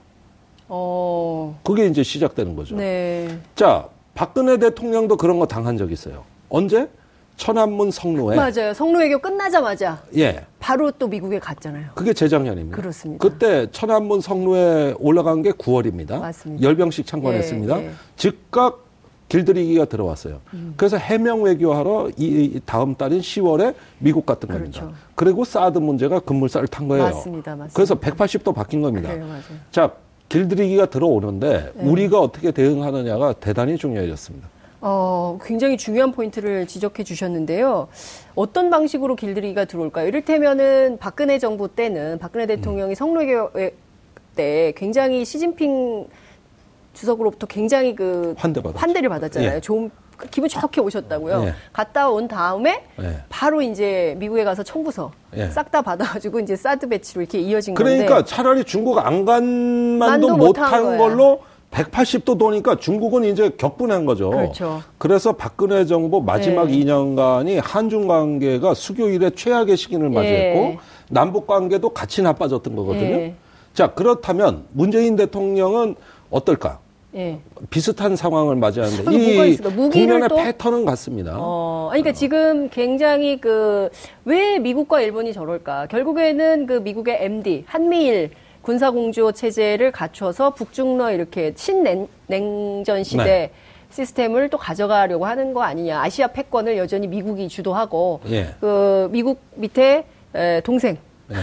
어. 0.75 1.59
그게 1.63 1.85
이제 1.85 2.01
시작되는 2.01 2.55
거죠. 2.55 2.75
네. 2.75 3.37
자, 3.55 3.87
박근혜 4.15 4.57
대통령도 4.57 5.17
그런 5.17 5.37
거 5.37 5.45
당한 5.45 5.77
적 5.77 5.91
있어요. 5.91 6.23
언제? 6.49 6.89
천안문 7.37 7.91
성노회. 7.91 8.35
맞아요. 8.35 8.73
성노회교 8.73 9.19
끝나자마자. 9.19 10.01
예. 10.17 10.45
바로 10.59 10.89
또 10.91 11.07
미국에 11.07 11.37
갔잖아요. 11.37 11.89
그게 11.93 12.13
재작년입니다. 12.13 12.75
그렇습니다. 12.75 13.21
그때 13.21 13.67
천안문 13.71 14.21
성노회 14.21 14.95
올라간 14.97 15.43
게 15.43 15.51
9월입니다. 15.51 16.19
맞습니다. 16.19 16.63
열병식 16.63 17.05
참관했습니다. 17.05 17.79
예, 17.81 17.85
예. 17.87 17.91
즉각 18.15 18.83
길들이기가 19.29 19.85
들어왔어요. 19.85 20.41
음. 20.53 20.73
그래서 20.77 20.97
해명 20.97 21.41
외교하러 21.43 22.09
이 22.17 22.59
다음 22.65 22.95
달인 22.95 23.19
10월에 23.19 23.73
미국 23.97 24.25
갔던 24.25 24.49
그렇죠. 24.49 24.81
겁니다. 24.81 25.01
그리고 25.15 25.43
사드 25.43 25.79
문제가 25.79 26.19
급물살을 26.19 26.67
탄 26.67 26.87
거예요. 26.87 27.05
맞습니다. 27.05 27.55
맞습니다. 27.55 27.73
그래서 27.73 27.95
180도 27.95 28.53
바뀐 28.53 28.81
겁니다. 28.81 29.09
그래요, 29.09 29.25
맞아요. 29.25 29.41
자, 29.71 29.91
길들이기가 30.33 30.87
들어오는데 30.87 31.71
네. 31.75 31.83
우리가 31.83 32.19
어떻게 32.19 32.51
대응하느냐가 32.51 33.33
대단히 33.33 33.77
중요해졌습니다. 33.77 34.49
어, 34.81 35.37
굉장히 35.43 35.77
중요한 35.77 36.11
포인트를 36.11 36.65
지적해 36.67 37.03
주셨는데요. 37.03 37.87
어떤 38.35 38.69
방식으로 38.71 39.15
길들이기가 39.15 39.65
들어올까요? 39.65 40.07
이를테면은 40.07 40.97
박근혜 40.97 41.37
정부 41.37 41.67
때는 41.67 42.17
박근혜 42.17 42.47
대통령이 42.47 42.93
음. 42.93 42.95
성노교 42.95 43.51
때 44.35 44.73
굉장히 44.75 45.23
시진핑 45.23 46.07
주석으로부터 46.93 47.45
굉장히 47.47 47.95
그 47.95 48.33
환대받았죠. 48.37 48.79
환대를 48.79 49.09
받았잖아요. 49.09 49.55
예. 49.55 49.59
좀 49.61 49.91
기분 50.31 50.49
좋게 50.49 50.81
오셨다고요. 50.81 51.43
예. 51.45 51.53
갔다 51.71 52.09
온 52.09 52.27
다음에 52.27 52.83
예. 53.01 53.23
바로 53.29 53.61
이제 53.61 54.15
미국에 54.17 54.43
가서 54.43 54.63
청구서 54.63 55.11
예. 55.35 55.49
싹다 55.49 55.81
받아가지고 55.81 56.39
이제 56.39 56.55
사드 56.55 56.89
배치로 56.89 57.21
이렇게 57.21 57.39
이어진 57.39 57.73
그러니까 57.73 57.97
건데. 57.97 58.07
그러니까 58.07 58.25
차라리 58.25 58.63
중국 58.63 58.99
안 58.99 59.25
간만도 59.25 60.37
못한 60.37 60.97
걸로 60.97 61.41
180도 61.71 62.37
도니까 62.37 62.77
중국은 62.77 63.23
이제 63.23 63.49
격분한 63.57 64.05
거죠. 64.05 64.29
그렇죠. 64.29 64.83
그래서 64.99 65.33
박근혜 65.33 65.85
정부 65.85 66.21
마지막 66.21 66.67
네. 66.67 66.77
2년간이 66.77 67.59
한중 67.63 68.07
관계가 68.07 68.75
수교 68.75 69.09
일의 69.09 69.31
최악의 69.31 69.75
시기를 69.75 70.09
맞이했고 70.09 70.59
예. 70.59 70.77
남북 71.09 71.47
관계도 71.47 71.89
같이 71.89 72.21
나빠졌던 72.21 72.75
거거든요. 72.75 73.15
예. 73.15 73.35
자, 73.73 73.87
그렇다면 73.87 74.65
문재인 74.71 75.15
대통령은 75.15 75.95
어떨까? 76.29 76.79
예. 77.15 77.39
비슷한 77.69 78.15
상황을 78.15 78.55
맞이하는데 78.55 79.13
이 79.13 79.57
국면의 79.57 80.29
또? 80.29 80.35
패턴은 80.35 80.85
같습니다. 80.85 81.35
어, 81.37 81.89
아니, 81.91 82.01
그러니까 82.01 82.17
지금 82.17 82.69
굉장히 82.69 83.39
그, 83.39 83.89
왜 84.25 84.57
미국과 84.59 85.01
일본이 85.01 85.31
저럴까? 85.31 85.87
결국에는 85.87 86.65
그 86.65 86.73
미국의 86.73 87.17
MD, 87.21 87.63
한미일 87.67 88.31
군사공조 88.63 89.33
체제를 89.33 89.91
갖춰서 89.91 90.53
북중러 90.53 91.11
이렇게 91.11 91.53
신냉전 91.55 93.03
시대 93.03 93.23
네. 93.23 93.51
시스템을 93.91 94.49
또 94.49 94.57
가져가려고 94.57 95.25
하는 95.25 95.53
거 95.53 95.61
아니냐. 95.61 96.01
아시아 96.01 96.27
패권을 96.27 96.77
여전히 96.77 97.05
미국이 97.07 97.47
주도하고, 97.47 98.21
예. 98.29 98.55
그, 98.59 99.07
미국 99.11 99.39
밑에 99.55 100.05
에, 100.33 100.61
동생, 100.61 100.97
예. 101.31 101.35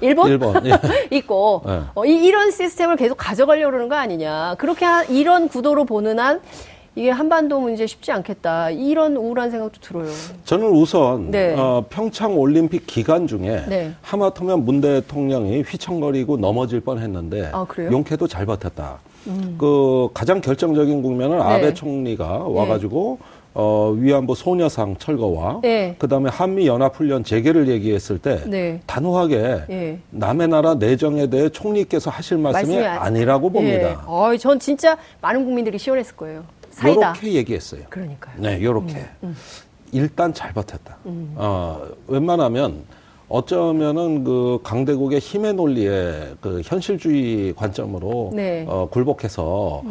일본? 0.00 0.28
일본. 0.28 0.66
예. 0.66 0.72
있고 1.16 1.62
네. 1.66 1.80
어, 1.94 2.04
이, 2.04 2.24
이런 2.24 2.50
시스템을 2.50 2.96
계속 2.96 3.16
가져가려고 3.16 3.70
그러는 3.70 3.88
거 3.88 3.96
아니냐. 3.96 4.56
그렇게 4.58 4.84
하, 4.84 5.04
이런 5.04 5.48
구도로 5.48 5.84
보는 5.84 6.18
한 6.18 6.40
이게 6.94 7.10
한반도 7.10 7.60
문제 7.60 7.86
쉽지 7.86 8.10
않겠다. 8.10 8.70
이런 8.70 9.16
우울한 9.16 9.50
생각도 9.50 9.80
들어요. 9.80 10.10
저는 10.44 10.68
우선 10.68 11.30
네. 11.30 11.54
어, 11.54 11.84
평창 11.88 12.36
올림픽 12.36 12.86
기간 12.86 13.26
중에 13.28 13.64
네. 13.68 13.92
하마터면 14.02 14.64
문 14.64 14.80
대통령이 14.80 15.62
휘청거리고 15.62 16.38
넘어질 16.38 16.80
뻔했는데 16.80 17.50
아? 17.52 17.66
용케도 17.78 18.26
잘 18.26 18.46
버텼다. 18.46 18.98
그 19.58 20.08
가장 20.14 20.40
결정적인 20.40 21.02
국면은 21.02 21.40
아베 21.40 21.66
네. 21.68 21.74
총리가 21.74 22.44
와가지고 22.46 23.18
어, 23.60 23.90
위안부 23.90 24.36
소녀상 24.36 24.94
철거와 24.98 25.58
네. 25.62 25.96
그다음에 25.98 26.30
한미 26.30 26.68
연합 26.68 26.94
훈련 26.94 27.24
재개를 27.24 27.66
얘기했을 27.66 28.16
때 28.18 28.40
네. 28.46 28.80
단호하게 28.86 29.62
예. 29.68 29.98
남의 30.10 30.46
나라 30.46 30.74
내정에 30.74 31.26
대해 31.26 31.48
총리께서 31.48 32.08
하실 32.08 32.38
말씀이 32.38 32.76
말씀이 32.76 32.86
아- 32.86 33.02
아니라고 33.02 33.50
봅니다. 33.50 33.90
예. 33.90 33.96
어, 34.06 34.36
전 34.38 34.60
진짜 34.60 34.96
많은 35.20 35.44
국민들이 35.44 35.76
시원했을 35.76 36.14
거예요. 36.14 36.44
사이다. 36.70 37.10
이렇게 37.14 37.32
얘기했어요. 37.32 37.80
그러니까요. 37.90 38.34
네, 38.38 38.62
요렇게. 38.62 38.94
일단 39.90 40.32
잘 40.32 40.52
버텼다. 40.52 40.98
어, 41.04 41.82
웬만하면 42.06 42.84
어쩌면은 43.28 44.22
그 44.22 44.60
강대국의 44.62 45.18
힘의 45.18 45.54
논리에 45.54 46.34
그 46.40 46.62
현실주의 46.64 47.52
관점으로 47.56 48.30
네. 48.34 48.64
어, 48.68 48.86
굴복해서 48.88 49.82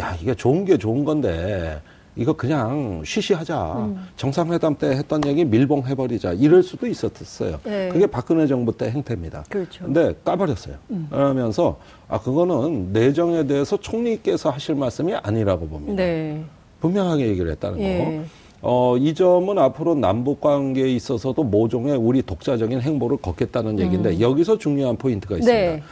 야, 0.00 0.16
이게 0.20 0.34
좋은 0.34 0.64
게 0.64 0.76
좋은 0.76 1.04
건데 1.04 1.80
이거 2.14 2.34
그냥 2.34 3.02
쉬쉬하자. 3.04 3.88
정상회담 4.16 4.76
때 4.76 4.88
했던 4.88 5.22
얘기 5.26 5.44
밀봉해버리자. 5.44 6.34
이럴 6.34 6.62
수도 6.62 6.86
있었어요. 6.86 7.58
네. 7.64 7.88
그게 7.88 8.06
박근혜 8.06 8.46
정부 8.46 8.76
때 8.76 8.90
행태입니다. 8.90 9.44
그렇죠. 9.48 9.84
근데 9.84 10.14
까버렸어요. 10.24 10.76
그러면서 11.10 11.78
아, 12.08 12.20
그거는 12.20 12.92
내정에 12.92 13.46
대해서 13.46 13.78
총리께서 13.78 14.50
하실 14.50 14.74
말씀이 14.74 15.14
아니라고 15.14 15.68
봅니다. 15.68 15.94
네. 15.94 16.44
분명하게 16.80 17.28
얘기를 17.28 17.50
했다는 17.52 17.78
거. 17.78 17.84
예. 17.84 18.24
어, 18.60 18.96
이 18.98 19.14
점은 19.14 19.58
앞으로 19.58 19.94
남북 19.94 20.40
관계에 20.40 20.88
있어서도 20.90 21.42
모종의 21.44 21.96
우리 21.96 22.22
독자적인 22.22 22.80
행보를 22.80 23.16
걷겠다는 23.16 23.80
얘기인데 23.80 24.20
여기서 24.20 24.58
중요한 24.58 24.96
포인트가 24.96 25.36
있습니다. 25.36 25.72
음. 25.72 25.76
네. 25.76 25.82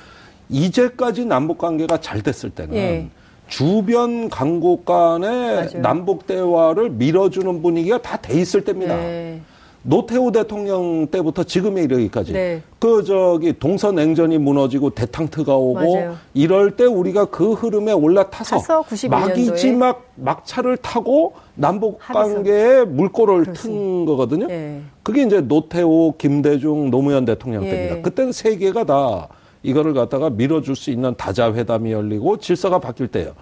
이제까지 0.50 1.24
남북 1.24 1.58
관계가 1.58 2.00
잘 2.00 2.22
됐을 2.22 2.50
때는 2.50 2.74
예. 2.76 3.08
주변 3.50 4.30
강국 4.30 4.84
간의. 4.86 5.68
남북 5.82 6.26
대화를 6.26 6.90
밀어주는 6.90 7.60
분위기가 7.60 8.00
다 8.00 8.16
돼 8.16 8.40
있을 8.40 8.64
때입니다. 8.64 8.96
네. 8.96 9.40
노태우 9.82 10.30
대통령 10.30 11.06
때부터 11.06 11.42
지금에 11.42 11.82
이르기까지 11.84 12.34
네. 12.34 12.60
그 12.78 13.02
저기 13.02 13.58
동서 13.58 13.90
냉전이 13.90 14.36
무너지고 14.36 14.90
대탕트가 14.90 15.56
오고 15.56 15.94
맞아요. 15.94 16.16
이럴 16.34 16.76
때 16.76 16.84
우리가 16.84 17.24
그 17.26 17.54
흐름에 17.54 17.92
올라타서 17.92 18.84
막이지 19.08 19.72
막 19.72 20.04
막차를 20.16 20.76
타고 20.76 21.32
남북 21.54 21.98
관계에 21.98 22.84
물꼬를 22.84 23.44
그렇습니다. 23.44 23.62
튼 23.62 24.04
거거든요. 24.04 24.46
네. 24.48 24.82
그게 25.02 25.22
이제 25.22 25.40
노태우, 25.40 26.12
김대중, 26.18 26.90
노무현 26.90 27.24
대통령 27.24 27.64
예. 27.64 27.70
때입니다. 27.70 28.02
그때는 28.02 28.32
세계가 28.32 28.84
다 28.84 29.28
이거를 29.62 29.94
갖다가 29.94 30.30
밀어줄 30.30 30.76
수 30.76 30.90
있는 30.90 31.14
다자 31.16 31.52
회담이 31.52 31.92
열리고 31.92 32.38
질서가 32.38 32.78
바뀔 32.78 33.08
때예요. 33.08 33.32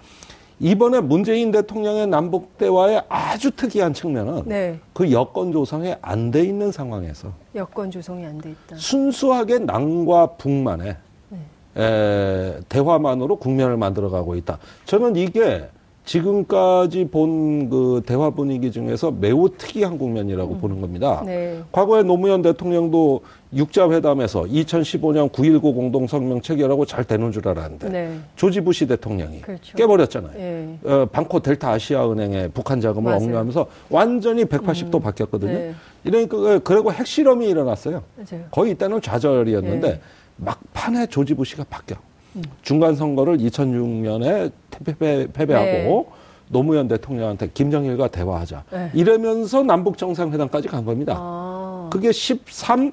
이번에 0.61 0.99
문재인 0.99 1.51
대통령의 1.51 2.07
남북 2.07 2.57
대화의 2.57 3.03
아주 3.07 3.51
특이한 3.51 3.93
측면은 3.93 4.41
네. 4.45 4.77
그 4.91 5.09
여건 5.11 5.53
조성이 5.53 5.95
안 6.01 6.31
돼 6.31 6.43
있는 6.43 6.71
상황에서 6.73 7.31
여건 7.55 7.89
조성이 7.91 8.25
안 8.25 8.37
돼 8.39 8.51
있다. 8.51 8.75
순수하게 8.75 9.59
남과 9.59 10.31
북만의 10.37 10.97
네. 11.29 11.81
에, 11.81 12.59
대화만으로 12.67 13.37
국면을 13.37 13.77
만들어가고 13.77 14.35
있다. 14.35 14.59
저는 14.83 15.15
이게 15.15 15.69
지금까지 16.03 17.07
본 17.09 17.69
그 17.69 18.01
대화 18.05 18.31
분위기 18.31 18.71
중에서 18.71 19.11
매우 19.11 19.47
특이한 19.49 19.97
국면이라고 19.99 20.55
음. 20.55 20.59
보는 20.59 20.81
겁니다. 20.81 21.21
네. 21.25 21.61
과거에 21.71 22.01
노무현 22.03 22.41
대통령도 22.41 23.21
육자 23.53 23.89
회담에서 23.89 24.43
2015년 24.43 25.31
9.19 25.31 25.61
공동성명 25.73 26.41
체결하고 26.41 26.85
잘 26.85 27.03
되는 27.03 27.31
줄 27.31 27.47
알았는데 27.47 27.89
네. 27.89 28.19
조지 28.35 28.61
부시 28.61 28.85
대통령이 28.85 29.41
그렇죠. 29.41 29.75
깨버렸잖아요. 29.75 30.33
네. 30.37 30.79
어, 30.83 31.07
방코 31.11 31.39
델타 31.39 31.71
아시아 31.71 32.11
은행에 32.11 32.49
북한 32.49 32.79
자금을 32.79 33.11
맞아요. 33.11 33.23
억류하면서 33.23 33.67
완전히 33.89 34.45
180도 34.45 34.95
음. 34.95 35.01
바뀌었거든요. 35.01 35.51
네. 35.51 35.73
이러니까 36.03 36.37
그, 36.37 36.59
그리고 36.63 36.91
핵실험이 36.93 37.47
일어났어요. 37.49 38.03
맞아요. 38.15 38.45
거의 38.51 38.73
이때는 38.73 39.01
좌절이었는데 39.01 39.89
네. 39.89 39.99
막판에 40.35 41.07
조지 41.07 41.33
부시가 41.33 41.65
바뀌어. 41.69 41.97
중간 42.61 42.95
선거를 42.95 43.37
2006년에 43.37 44.51
패배, 44.85 45.27
패배하고 45.33 45.65
네. 45.65 46.05
노무현 46.49 46.87
대통령한테 46.87 47.49
김정일과 47.53 48.09
대화하자. 48.09 48.63
네. 48.71 48.91
이러면서 48.93 49.63
남북 49.63 49.97
정상회담까지 49.97 50.67
간 50.67 50.85
겁니다. 50.85 51.15
아. 51.17 51.89
그게 51.91 52.11
13 52.11 52.91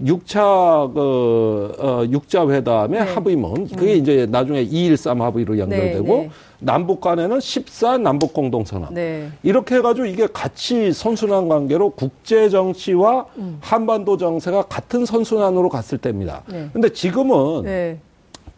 6차 0.00 0.94
그 0.94 1.74
어, 1.78 2.02
6자 2.06 2.50
회담의 2.50 3.04
네. 3.04 3.12
합의문 3.12 3.68
그게 3.68 3.94
음. 3.94 3.98
이제 3.98 4.26
나중에 4.30 4.62
213 4.62 5.20
합의로 5.20 5.58
연결되고 5.58 6.06
네, 6.06 6.22
네. 6.22 6.30
남북 6.60 7.00
간에는 7.00 7.40
14 7.40 7.98
남북 7.98 8.32
공동 8.32 8.64
선언. 8.64 8.94
네. 8.94 9.30
이렇게 9.42 9.76
해 9.76 9.80
가지고 9.82 10.06
이게 10.06 10.26
같이 10.26 10.92
선순환 10.92 11.48
관계로 11.48 11.90
국제 11.90 12.48
정치와 12.48 13.26
음. 13.36 13.58
한반도 13.60 14.16
정세가 14.16 14.62
같은 14.62 15.04
선순환으로 15.04 15.68
갔을 15.68 15.98
때입니다. 15.98 16.42
네. 16.48 16.70
근데 16.72 16.88
지금은 16.88 17.64
네. 17.64 17.98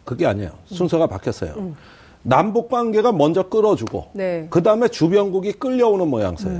그게 0.05 0.25
아니에요. 0.25 0.51
순서가 0.67 1.07
바뀌었어요. 1.07 1.53
음. 1.57 1.75
남북 2.21 2.69
관계가 2.69 3.11
먼저 3.11 3.43
끌어주고 3.49 4.07
네. 4.13 4.47
그다음에 4.49 4.87
주변국이 4.87 5.53
끌려오는 5.53 6.07
모양새예요. 6.07 6.59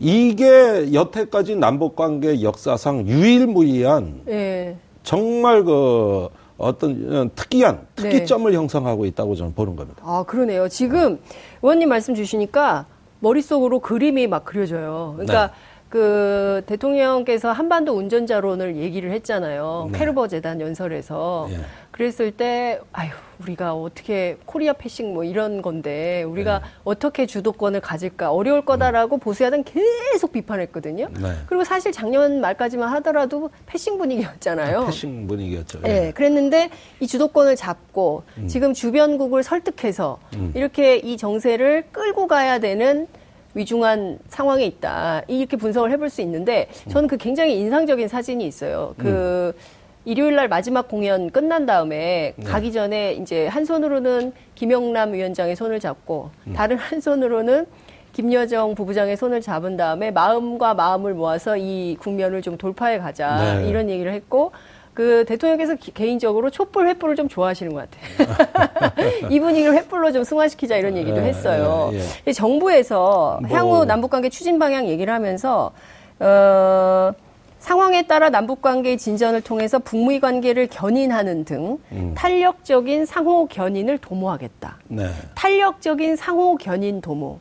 음. 0.00 0.06
이게 0.06 0.92
여태까지 0.92 1.56
남북 1.56 1.96
관계 1.96 2.42
역사상 2.42 3.06
유일무이한 3.06 4.22
네. 4.24 4.76
정말 5.02 5.64
그 5.64 6.28
어떤 6.56 7.30
특이한 7.34 7.86
특이점을 7.96 8.50
네. 8.50 8.56
형성하고 8.56 9.06
있다고 9.06 9.34
저는 9.34 9.54
보는 9.54 9.76
겁니다. 9.76 10.02
아 10.04 10.24
그러네요. 10.26 10.68
지금 10.68 11.18
의원님 11.62 11.88
말씀 11.88 12.14
주시니까 12.14 12.86
머릿속으로 13.20 13.80
그림이 13.80 14.26
막 14.26 14.44
그려져요. 14.44 15.14
그러니까 15.16 15.48
네. 15.48 15.52
그 15.94 16.62
대통령께서 16.66 17.52
한반도 17.52 17.92
운전자론을 17.92 18.74
얘기를 18.74 19.12
했잖아요. 19.12 19.90
네. 19.92 19.98
쾨르버 20.00 20.26
재단 20.26 20.60
연설에서. 20.60 21.46
예. 21.52 21.58
그랬을 21.92 22.32
때 22.32 22.80
아유 22.92 23.10
우리가 23.40 23.74
어떻게 23.74 24.36
Korea 24.44 24.72
passing 24.72 25.14
뭐 25.14 25.22
이런 25.22 25.62
건데 25.62 26.24
우리가 26.24 26.58
네. 26.58 26.64
어떻게 26.82 27.26
주도권을 27.26 27.80
가질까 27.80 28.32
어려울 28.32 28.64
거다라고 28.64 29.18
음. 29.18 29.20
보수야당 29.20 29.62
계속 29.62 30.32
비판했거든요. 30.32 31.10
네. 31.12 31.32
그리고 31.46 31.62
사실 31.62 31.92
작년 31.92 32.40
말까지만 32.40 32.88
하더라도 32.94 33.50
passing 33.66 33.96
분위기였잖아요. 33.96 34.80
아, 34.80 34.86
passing 34.86 35.28
분위기였죠. 35.28 35.78
예. 35.84 35.88
네. 35.88 36.10
그랬는데 36.10 36.70
이 36.98 37.06
주도권을 37.06 37.54
잡고 37.54 38.24
음. 38.38 38.48
지금 38.48 38.74
주변국을 38.74 39.44
설득해서 39.44 40.18
음. 40.34 40.50
이렇게 40.56 40.96
이 40.96 41.16
정세를 41.16 41.84
끌고 41.92 42.26
가야 42.26 42.58
되는 42.58 43.06
위중한 43.54 44.18
상황에 44.28 44.64
있다. 44.64 45.22
이렇게 45.28 45.56
분석을 45.56 45.90
해볼 45.92 46.10
수 46.10 46.20
있는데 46.22 46.68
저는 46.88 47.08
그 47.08 47.16
굉장히 47.16 47.58
인상적인 47.58 48.08
사진이 48.08 48.46
있어요. 48.46 48.94
그 48.98 49.52
음. 49.56 49.60
일요일 50.04 50.34
날 50.34 50.48
마지막 50.48 50.88
공연 50.88 51.30
끝난 51.30 51.64
다음에 51.64 52.34
네. 52.36 52.44
가기 52.44 52.72
전에 52.72 53.14
이제 53.14 53.46
한 53.46 53.64
손으로는 53.64 54.32
김영남 54.54 55.14
위원장의 55.14 55.56
손을 55.56 55.80
잡고 55.80 56.30
음. 56.46 56.52
다른 56.52 56.76
한 56.76 57.00
손으로는 57.00 57.66
김여정 58.12 58.74
부부장의 58.74 59.16
손을 59.16 59.40
잡은 59.40 59.76
다음에 59.76 60.10
마음과 60.10 60.74
마음을 60.74 61.14
모아서 61.14 61.56
이 61.56 61.96
국면을 61.98 62.42
좀 62.42 62.56
돌파해 62.56 62.98
가자 62.98 63.58
네. 63.58 63.68
이런 63.68 63.88
얘기를 63.88 64.12
했고 64.12 64.52
그 64.94 65.24
대통령께서 65.26 65.74
기, 65.74 65.92
개인적으로 65.92 66.50
촛불 66.50 66.86
횃불을 66.94 67.16
좀 67.16 67.28
좋아하시는 67.28 67.74
것 67.74 67.88
같아요. 67.90 69.28
이 69.28 69.40
분위기를 69.40 69.74
횃불로 69.76 70.12
좀 70.12 70.22
승화시키자 70.22 70.76
이런 70.76 70.96
얘기도 70.96 71.16
네, 71.20 71.28
했어요. 71.28 71.90
예, 71.92 72.00
예. 72.28 72.32
정부에서 72.32 73.40
뭐. 73.42 73.50
향후 73.56 73.84
남북관계 73.84 74.30
추진 74.30 74.58
방향 74.58 74.86
얘기를 74.86 75.12
하면서 75.12 75.72
어. 76.20 77.12
상황에 77.58 78.06
따라 78.06 78.28
남북 78.28 78.60
관계의 78.60 78.98
진전을 78.98 79.40
통해서 79.40 79.78
북미 79.78 80.20
관계를 80.20 80.66
견인하는 80.66 81.46
등 81.46 81.78
음. 81.92 82.12
탄력적인 82.14 83.06
상호 83.06 83.46
견인을 83.46 83.96
도모하겠다. 83.96 84.76
네. 84.88 85.08
탄력적인 85.34 86.16
상호 86.16 86.58
견인 86.58 87.00
도모. 87.00 87.40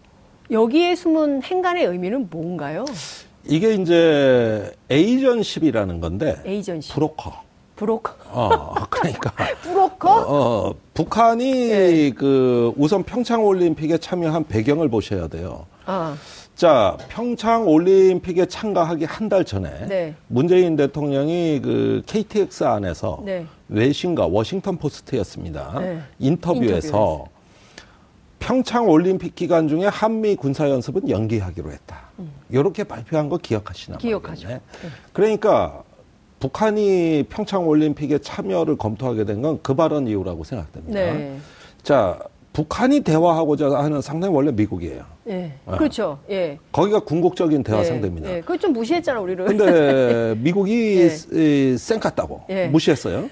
여기에 0.49 0.95
숨은 0.95 1.43
행간의 1.43 1.83
의미는 1.83 2.29
뭔가요? 2.31 2.85
이게 3.45 3.73
이제 3.73 4.71
agentship이라는 4.89 5.99
건데 5.99 6.37
agentship. 6.45 6.95
브로커. 6.95 7.42
브로커. 7.75 8.13
어, 8.31 8.73
그러니까. 8.89 9.31
브로커? 9.61 10.09
어, 10.09 10.69
어 10.69 10.75
북한이 10.93 11.67
네. 11.69 12.11
그 12.11 12.73
우선 12.77 13.03
평창 13.03 13.45
올림픽에 13.45 13.97
참여한 13.97 14.45
배경을 14.45 14.89
보셔야 14.89 15.27
돼요. 15.27 15.65
아. 15.85 16.15
자, 16.55 16.97
평창 17.09 17.67
올림픽에 17.67 18.45
참가하기 18.45 19.05
한 19.05 19.27
달 19.27 19.43
전에 19.43 19.87
네. 19.87 20.15
문재인 20.27 20.75
대통령이 20.75 21.61
그 21.63 22.03
KTX 22.05 22.65
안에서 22.65 23.21
네. 23.25 23.45
외신과 23.69 24.27
워싱턴 24.27 24.77
포스트였습니다. 24.77 25.79
네. 25.79 25.99
인터뷰에서, 26.19 26.69
인터뷰에서, 26.87 27.25
평창 28.37 28.87
올림픽 28.89 29.33
기간 29.33 29.67
중에 29.67 29.87
한미 29.87 30.35
군사 30.35 30.69
연습은 30.69 31.09
연기하기로 31.09 31.71
했다. 31.71 32.01
음. 32.19 32.31
이렇게 32.51 32.83
발표한 32.83 33.29
거 33.29 33.37
기억하시나 33.37 33.97
기억하죠. 33.97 34.49
네. 34.49 34.61
그러니까 35.13 35.83
북한이 36.47 37.23
평창 37.29 37.65
올림픽에 37.67 38.17
참여를 38.19 38.75
검토하게 38.77 39.23
된 39.23 39.41
건 39.41 39.59
그 39.63 39.73
발언 39.75 40.07
이후라고 40.07 40.43
생각됩니다. 40.43 40.93
네. 40.99 41.37
자, 41.83 42.19
북한이 42.51 42.99
대화하고자 43.01 43.69
하는 43.77 44.01
상당히 44.01 44.33
원래 44.35 44.51
미국이에요. 44.51 45.03
예. 45.29 45.53
어. 45.65 45.77
그렇죠. 45.77 46.19
예. 46.29 46.59
거기가 46.73 46.99
궁극적인 46.99 47.63
대화 47.63 47.79
예. 47.79 47.83
상대입니다. 47.85 48.29
예. 48.29 48.41
그거 48.41 48.57
좀 48.57 48.73
무시했잖아, 48.73 49.19
우리를. 49.21 49.45
근데 49.45 50.35
미국이 50.43 51.09
예. 51.33 51.77
쌩 51.77 51.99
같다고 52.01 52.41
예. 52.49 52.67
무시했어요. 52.67 53.29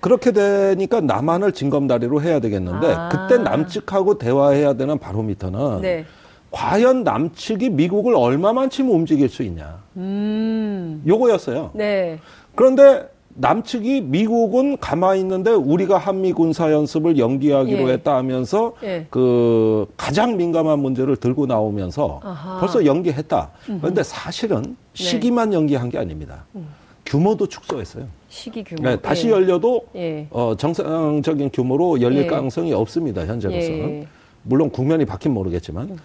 그렇게 0.00 0.32
되니까 0.32 1.00
남한을 1.02 1.52
징검다리로 1.52 2.22
해야 2.22 2.40
되겠는데 2.40 2.86
아. 2.94 3.08
그때 3.10 3.42
남측하고 3.42 4.16
대화해야 4.18 4.72
되는 4.74 4.98
바로미터는 4.98 5.80
네. 5.82 6.04
과연 6.50 7.04
남측이 7.04 7.68
미국을 7.70 8.14
얼마만큼 8.16 8.90
움직일 8.90 9.28
수 9.28 9.42
있냐. 9.42 9.82
음. 9.98 11.02
요거였어요. 11.06 11.72
네. 11.74 12.18
그런데 12.58 13.08
남측이 13.34 14.00
미국은 14.00 14.78
가만히 14.78 15.20
있는데 15.20 15.52
우리가 15.52 15.96
한미 15.96 16.32
군사 16.32 16.72
연습을 16.72 17.16
연기하기로 17.16 17.88
예. 17.88 17.92
했다 17.92 18.16
하면서 18.16 18.72
예. 18.82 19.06
그 19.10 19.86
가장 19.96 20.36
민감한 20.36 20.80
문제를 20.80 21.14
들고 21.14 21.46
나오면서 21.46 22.18
아하. 22.24 22.58
벌써 22.58 22.84
연기했다. 22.84 23.52
음흠. 23.68 23.78
그런데 23.80 24.02
사실은 24.02 24.62
네. 24.62 24.74
시기만 24.92 25.50
네. 25.50 25.56
연기한 25.56 25.88
게 25.88 25.98
아닙니다. 25.98 26.46
음. 26.56 26.66
규모도 27.06 27.46
축소했어요. 27.46 28.06
시기 28.28 28.64
규모. 28.64 28.82
네, 28.82 28.96
다시 28.96 29.28
예. 29.28 29.30
열려도 29.30 29.86
예. 29.94 30.26
어, 30.30 30.56
정상적인 30.58 31.50
규모로 31.52 32.00
열릴 32.00 32.24
예. 32.24 32.26
가능성이 32.26 32.72
없습니다. 32.72 33.24
현재로서는. 33.24 34.00
예. 34.00 34.06
물론 34.42 34.70
국면이 34.70 35.04
바뀐 35.04 35.32
모르겠지만. 35.32 35.90
음. 35.90 35.98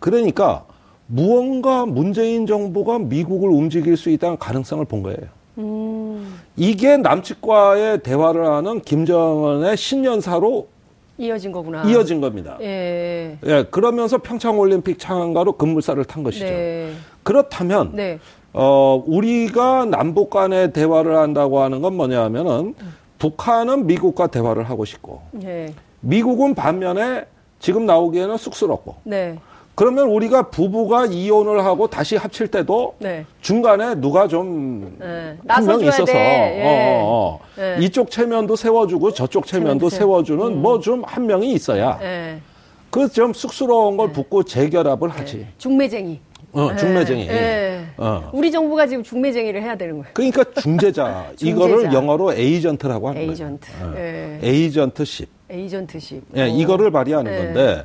그러니까 0.00 0.66
무언가 1.06 1.86
문재인 1.86 2.44
정부가 2.44 2.98
미국을 2.98 3.48
움직일 3.48 3.96
수 3.96 4.10
있다는 4.10 4.36
가능성을 4.36 4.84
본 4.84 5.02
거예요. 5.02 5.43
음. 5.58 6.40
이게 6.56 6.96
남측과의 6.96 8.02
대화를 8.02 8.46
하는 8.46 8.80
김정은의 8.80 9.76
신년사로 9.76 10.68
이어진 11.16 11.52
거구나. 11.52 11.84
이어진 11.84 12.20
겁니다. 12.20 12.58
예. 12.60 13.38
예 13.44 13.64
그러면서 13.70 14.18
평창 14.18 14.58
올림픽 14.58 14.98
창안가로 14.98 15.52
급물살을 15.52 16.04
탄 16.04 16.22
것이죠. 16.22 16.44
네. 16.44 16.92
그렇다면 17.22 17.92
네. 17.94 18.18
어, 18.52 19.02
우리가 19.06 19.84
남북 19.86 20.30
간의 20.30 20.72
대화를 20.72 21.16
한다고 21.16 21.60
하는 21.60 21.82
건 21.82 21.94
뭐냐면은 21.94 22.74
북한은 23.18 23.86
미국과 23.86 24.26
대화를 24.26 24.64
하고 24.64 24.84
싶고 24.84 25.22
네. 25.32 25.72
미국은 26.00 26.54
반면에 26.54 27.24
지금 27.60 27.86
나오기에는 27.86 28.36
쑥스럽고 28.36 28.96
네. 29.04 29.38
그러면 29.74 30.06
우리가 30.08 30.50
부부가 30.50 31.06
이혼을 31.06 31.64
하고 31.64 31.88
다시 31.88 32.16
합칠 32.16 32.46
때도 32.48 32.94
네. 32.98 33.24
중간에 33.40 33.96
누가 33.96 34.28
좀 34.28 34.96
한명 35.48 35.78
네. 35.80 35.88
있어서 35.88 36.12
예. 36.14 36.62
어, 36.64 36.68
어, 36.68 37.04
어. 37.04 37.40
네. 37.56 37.76
이쪽 37.80 38.10
체면도 38.10 38.54
세워주고 38.54 39.12
저쪽 39.12 39.46
체면도 39.46 39.88
세워주는 39.88 40.46
음. 40.46 40.62
뭐좀 40.62 41.02
한 41.04 41.26
명이 41.26 41.52
있어야 41.52 41.98
네. 41.98 42.40
그좀 42.90 43.32
쑥스러운 43.32 43.96
걸 43.96 44.12
붙고 44.12 44.44
재결합을 44.44 45.08
하지. 45.08 45.48
중매쟁이. 45.58 46.20
어, 46.52 46.70
네. 46.70 46.76
중매쟁이. 46.76 47.26
네. 47.26 47.86
어. 47.96 48.30
우리 48.32 48.52
정부가 48.52 48.86
지금 48.86 49.02
중매쟁이를 49.02 49.60
해야 49.60 49.74
되는 49.76 49.94
거예요. 49.98 50.10
그러니까 50.14 50.44
중재자. 50.60 51.32
중재자. 51.34 51.50
이거를 51.50 51.92
영어로 51.92 52.32
에이전트라고 52.34 53.08
하는 53.08 53.20
에이전트. 53.22 53.72
거예요. 53.80 53.94
네. 53.94 54.38
에이전트십. 54.40 55.28
에이전트십. 55.50 56.22
예, 56.36 56.46
이거를 56.48 56.92
발휘하는 56.92 57.30
네. 57.32 57.38
건데 57.38 57.84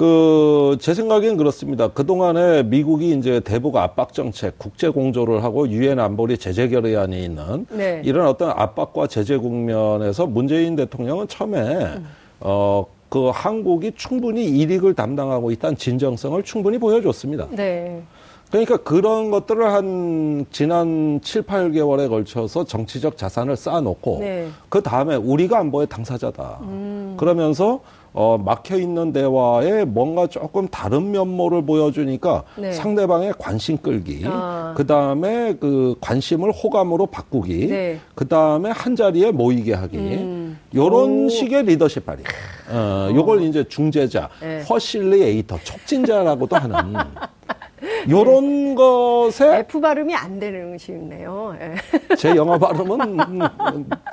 그, 0.00 0.78
제 0.80 0.94
생각엔 0.94 1.36
그렇습니다. 1.36 1.88
그동안에 1.88 2.62
미국이 2.62 3.14
이제 3.18 3.38
대북 3.40 3.76
압박 3.76 4.14
정책, 4.14 4.58
국제 4.58 4.88
공조를 4.88 5.44
하고 5.44 5.68
유엔 5.68 5.98
안보리 5.98 6.38
제재 6.38 6.68
결의안이 6.68 7.22
있는 7.22 7.66
네. 7.68 8.00
이런 8.02 8.26
어떤 8.26 8.48
압박과 8.48 9.08
제재 9.08 9.36
국면에서 9.36 10.24
문재인 10.24 10.74
대통령은 10.74 11.28
처음에 11.28 11.58
음. 11.58 12.06
어, 12.40 12.86
그 13.10 13.28
한국이 13.28 13.92
충분히 13.94 14.46
이익을 14.46 14.94
담당하고 14.94 15.50
있다는 15.50 15.76
진정성을 15.76 16.42
충분히 16.44 16.78
보여줬습니다. 16.78 17.48
네. 17.50 18.02
그러니까 18.50 18.78
그런 18.78 19.30
것들을 19.30 19.64
한 19.64 20.46
지난 20.50 21.20
7, 21.22 21.42
8개월에 21.42 22.08
걸쳐서 22.08 22.64
정치적 22.64 23.16
자산을 23.16 23.54
쌓아놓고 23.54 24.18
네. 24.20 24.48
그 24.68 24.82
다음에 24.82 25.14
우리가 25.14 25.58
안보의 25.58 25.88
당사자다. 25.88 26.58
음. 26.62 26.99
그러면서 27.16 27.80
어, 28.12 28.38
막혀 28.38 28.76
있는 28.76 29.12
대화에 29.12 29.84
뭔가 29.84 30.26
조금 30.26 30.66
다른 30.68 31.12
면모를 31.12 31.64
보여주니까 31.64 32.42
네. 32.56 32.72
상대방의 32.72 33.34
관심 33.38 33.78
끌기, 33.78 34.22
아. 34.26 34.74
그 34.76 34.84
다음에 34.84 35.54
그 35.60 35.94
관심을 36.00 36.50
호감으로 36.50 37.06
바꾸기, 37.06 37.68
네. 37.68 38.00
그 38.16 38.26
다음에 38.26 38.70
한 38.70 38.96
자리에 38.96 39.30
모이게 39.30 39.74
하기, 39.74 39.96
음. 39.96 40.58
요런 40.74 41.26
오. 41.26 41.28
식의 41.28 41.64
리더십 41.64 42.04
발휘. 42.04 42.24
어, 42.70 43.10
요걸 43.14 43.42
이제 43.42 43.64
중재자, 43.64 44.28
네. 44.40 44.64
퍼실리에이터, 44.64 45.58
촉진자라고도 45.62 46.56
하는. 46.56 46.76
요런 48.08 48.74
것에 48.74 49.58
F 49.60 49.80
발음이 49.80 50.14
안 50.14 50.38
되는 50.38 50.76
식이네요. 50.78 51.56
예. 51.60 52.14
제 52.16 52.34
영어 52.36 52.58
발음은 52.58 53.16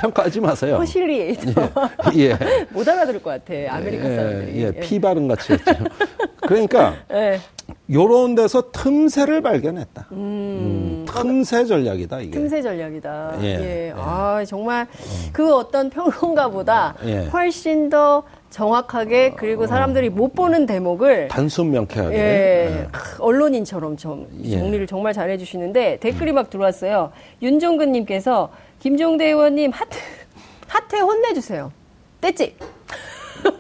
평가하지 0.02 0.42
마세요. 0.42 0.78
facilitator. 0.78 1.62
예. 2.16 2.22
예. 2.32 2.38
못 2.72 2.88
알아들을 2.88 3.22
것 3.22 3.30
같아. 3.30 3.76
아메리카 3.76 4.10
예, 4.12 4.16
사람들이. 4.16 4.62
예. 4.62 4.66
예. 4.66 4.72
P 4.72 5.00
발음 5.00 5.28
같이 5.28 5.54
했죠. 5.54 5.74
그러니까 6.42 6.96
예. 7.12 7.40
요런 7.92 8.36
데서 8.36 8.72
틈새를 8.72 9.42
발견했다. 9.42 10.08
음, 10.12 10.18
음, 10.18 11.06
틈새 11.08 11.66
전략이다 11.66 12.20
이게. 12.22 12.32
틈새 12.32 12.62
전략이다. 12.62 13.38
예. 13.42 13.46
예. 13.46 13.94
아 13.96 14.44
정말 14.46 14.84
음. 14.90 15.30
그 15.34 15.54
어떤 15.56 15.90
평론가보다 15.90 16.96
훨씬 17.32 17.90
더 17.90 18.24
정확하게 18.50 19.34
그리고 19.36 19.68
사람들이 19.68 20.10
못 20.10 20.34
보는 20.34 20.66
대목을 20.66 21.28
단순 21.28 21.72
명쾌하게 21.72 22.16
예, 22.16 22.20
예. 22.20 22.88
언론인처럼 23.20 23.98
좀 23.98 24.28
예. 24.44 24.52
정리를 24.58 24.82
예. 24.82 24.86
정말 24.86 25.14
잘해 25.14 25.38
주시는데 25.38 25.98
댓글이 26.00 26.32
막 26.32 26.50
들어왔어요. 26.50 27.12
윤종근 27.42 27.92
님께서 27.92 28.50
김종대 28.80 29.26
의원님 29.26 29.72
하트 29.72 29.98
하트에 30.68 31.00
혼내 31.00 31.34
주세요. 31.34 31.72
떼찌. 32.22 32.56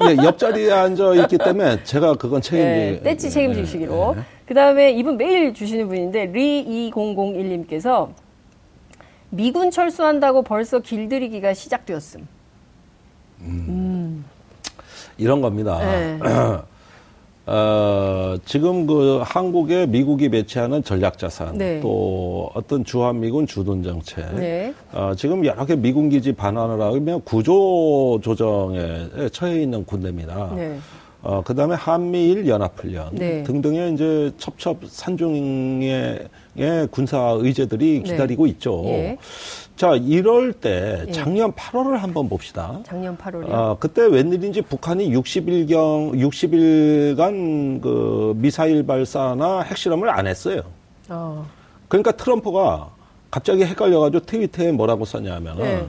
예, 0.03 0.17
옆자리에 0.23 0.71
앉아 0.71 1.15
있기 1.15 1.37
때문에 1.37 1.83
제가 1.83 2.15
그건 2.15 2.41
책임지. 2.41 2.65
예, 2.67 3.01
떼찌 3.03 3.29
책임지시기로. 3.29 4.13
예, 4.15 4.19
예. 4.19 4.23
그다음에 4.47 4.91
이분 4.91 5.17
매일 5.17 5.53
주시는 5.53 5.87
분인데 5.87 6.31
리2001님께서 6.31 8.09
미군 9.29 9.71
철수한다고 9.71 10.41
벌써 10.41 10.79
길들이기가 10.79 11.53
시작되었음. 11.53 12.27
음. 13.41 13.65
음. 13.67 13.96
이런 15.17 15.41
겁니다. 15.41 15.79
네. 15.79 16.19
어, 17.49 18.35
지금 18.43 18.85
그 18.85 19.21
한국에 19.23 19.85
미국이 19.85 20.27
배치하는 20.27 20.83
전략 20.83 21.17
자산, 21.17 21.57
네. 21.57 21.79
또 21.79 22.51
어떤 22.53 22.83
주한미군 22.83 23.47
주둔 23.47 23.83
정책, 23.83 24.35
네. 24.35 24.73
어, 24.91 25.13
지금 25.15 25.45
여러 25.45 25.65
개 25.65 25.77
미군 25.77 26.09
기지 26.09 26.33
반환을 26.33 26.81
하면 26.81 27.21
구조 27.23 28.19
조정에 28.21 29.07
처해 29.31 29.61
있는 29.61 29.85
군대입니다. 29.85 30.51
네. 31.27 31.33
어, 31.33 31.41
그 31.45 31.53
다음에 31.53 31.75
한미일 31.75 32.47
연합훈련 32.47 33.09
네. 33.15 33.43
등등의 33.43 33.93
이제 33.93 34.31
첩첩 34.37 34.79
산중의 34.87 36.29
군사 36.89 37.35
의제들이 37.37 38.03
네. 38.03 38.11
기다리고 38.11 38.47
있죠. 38.47 38.81
예. 38.85 39.17
자, 39.75 39.95
이럴 39.95 40.53
때 40.53 41.03
예. 41.05 41.11
작년 41.11 41.51
8월을 41.51 41.97
한번 41.97 42.29
봅시다. 42.29 42.79
작년 42.83 43.17
8월이요? 43.17 43.51
아, 43.51 43.75
그때 43.77 44.05
웬일인지 44.05 44.61
북한이 44.61 45.11
60일경 45.11 46.13
60일간 46.15 47.81
그 47.81 48.33
미사일 48.37 48.85
발사나 48.85 49.61
핵실험을 49.61 50.09
안 50.09 50.27
했어요. 50.27 50.61
어. 51.09 51.45
그러니까 51.89 52.13
트럼프가 52.13 52.89
갑자기 53.29 53.65
헷갈려가지고 53.65 54.25
트위터에 54.25 54.71
뭐라고 54.71 55.03
썼냐면은 55.03 55.63
네. 55.63 55.87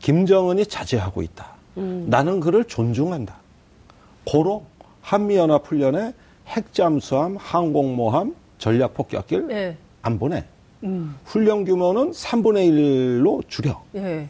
김정은이 0.00 0.66
자제하고 0.66 1.22
있다. 1.22 1.46
음. 1.78 2.06
나는 2.08 2.40
그를 2.40 2.64
존중한다. 2.64 3.42
고로 4.24 4.64
한미연합훈련에 5.02 6.14
핵잠수함, 6.46 7.36
항공모함, 7.36 8.34
전략폭격기를 8.58 9.46
네. 9.48 9.76
안 10.00 10.18
보내. 10.18 10.44
음. 10.84 11.16
훈련 11.24 11.64
규모는 11.64 12.10
3분의 12.10 12.70
1로 12.70 13.46
줄여. 13.48 13.82
예. 13.96 14.28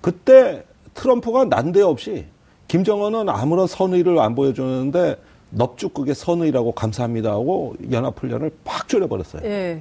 그때 0.00 0.64
트럼프가 0.94 1.46
난데없이 1.46 2.26
김정은은 2.68 3.28
아무런 3.28 3.66
선의를 3.66 4.18
안 4.18 4.34
보여주는데 4.34 5.16
넙죽국의 5.50 6.14
선의라고 6.14 6.72
감사합니다 6.72 7.30
하고 7.30 7.74
연합훈련을 7.90 8.50
팍 8.64 8.88
줄여버렸어요. 8.88 9.42
예. 9.44 9.80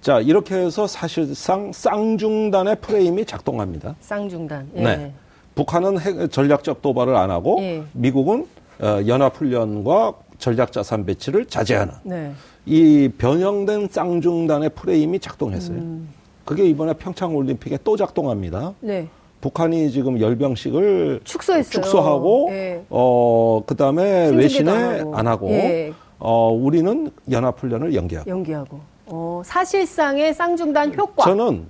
자, 0.00 0.20
이렇게 0.20 0.56
해서 0.56 0.86
사실상 0.86 1.72
쌍중단의 1.72 2.76
프레임이 2.80 3.24
작동합니다. 3.24 3.94
쌍중단. 4.00 4.70
예. 4.76 4.82
네. 4.82 5.12
북한은 5.54 6.00
핵, 6.00 6.32
전략적 6.32 6.82
도발을 6.82 7.14
안 7.14 7.30
하고 7.30 7.58
예. 7.60 7.84
미국은 7.92 8.46
어, 8.80 9.00
연합훈련과 9.06 10.14
전략자산 10.38 11.04
배치를 11.06 11.46
자제하는. 11.46 11.94
네. 12.04 12.32
이 12.66 13.08
변형된 13.18 13.88
쌍중단의 13.90 14.70
프레임이 14.70 15.18
작동했어요. 15.20 15.78
음. 15.78 16.08
그게 16.44 16.64
이번에 16.66 16.94
평창 16.94 17.34
올림픽에 17.36 17.78
또 17.84 17.96
작동합니다. 17.96 18.74
네. 18.80 19.08
북한이 19.40 19.90
지금 19.90 20.20
열병식을 20.20 21.20
축소했어요. 21.24 21.82
축소하고 21.82 22.46
네. 22.50 22.84
어 22.90 23.62
그다음에 23.66 24.28
외신에 24.30 24.70
안 24.70 25.00
하고, 25.00 25.16
안 25.16 25.26
하고 25.26 25.50
예. 25.50 25.92
어 26.18 26.50
우리는 26.52 27.10
연합훈련을 27.28 27.94
연기하고 27.94 28.30
연기하고 28.30 28.80
어, 29.06 29.42
사실상의 29.44 30.32
쌍중단 30.32 30.94
효과 30.96 31.24
저는 31.24 31.66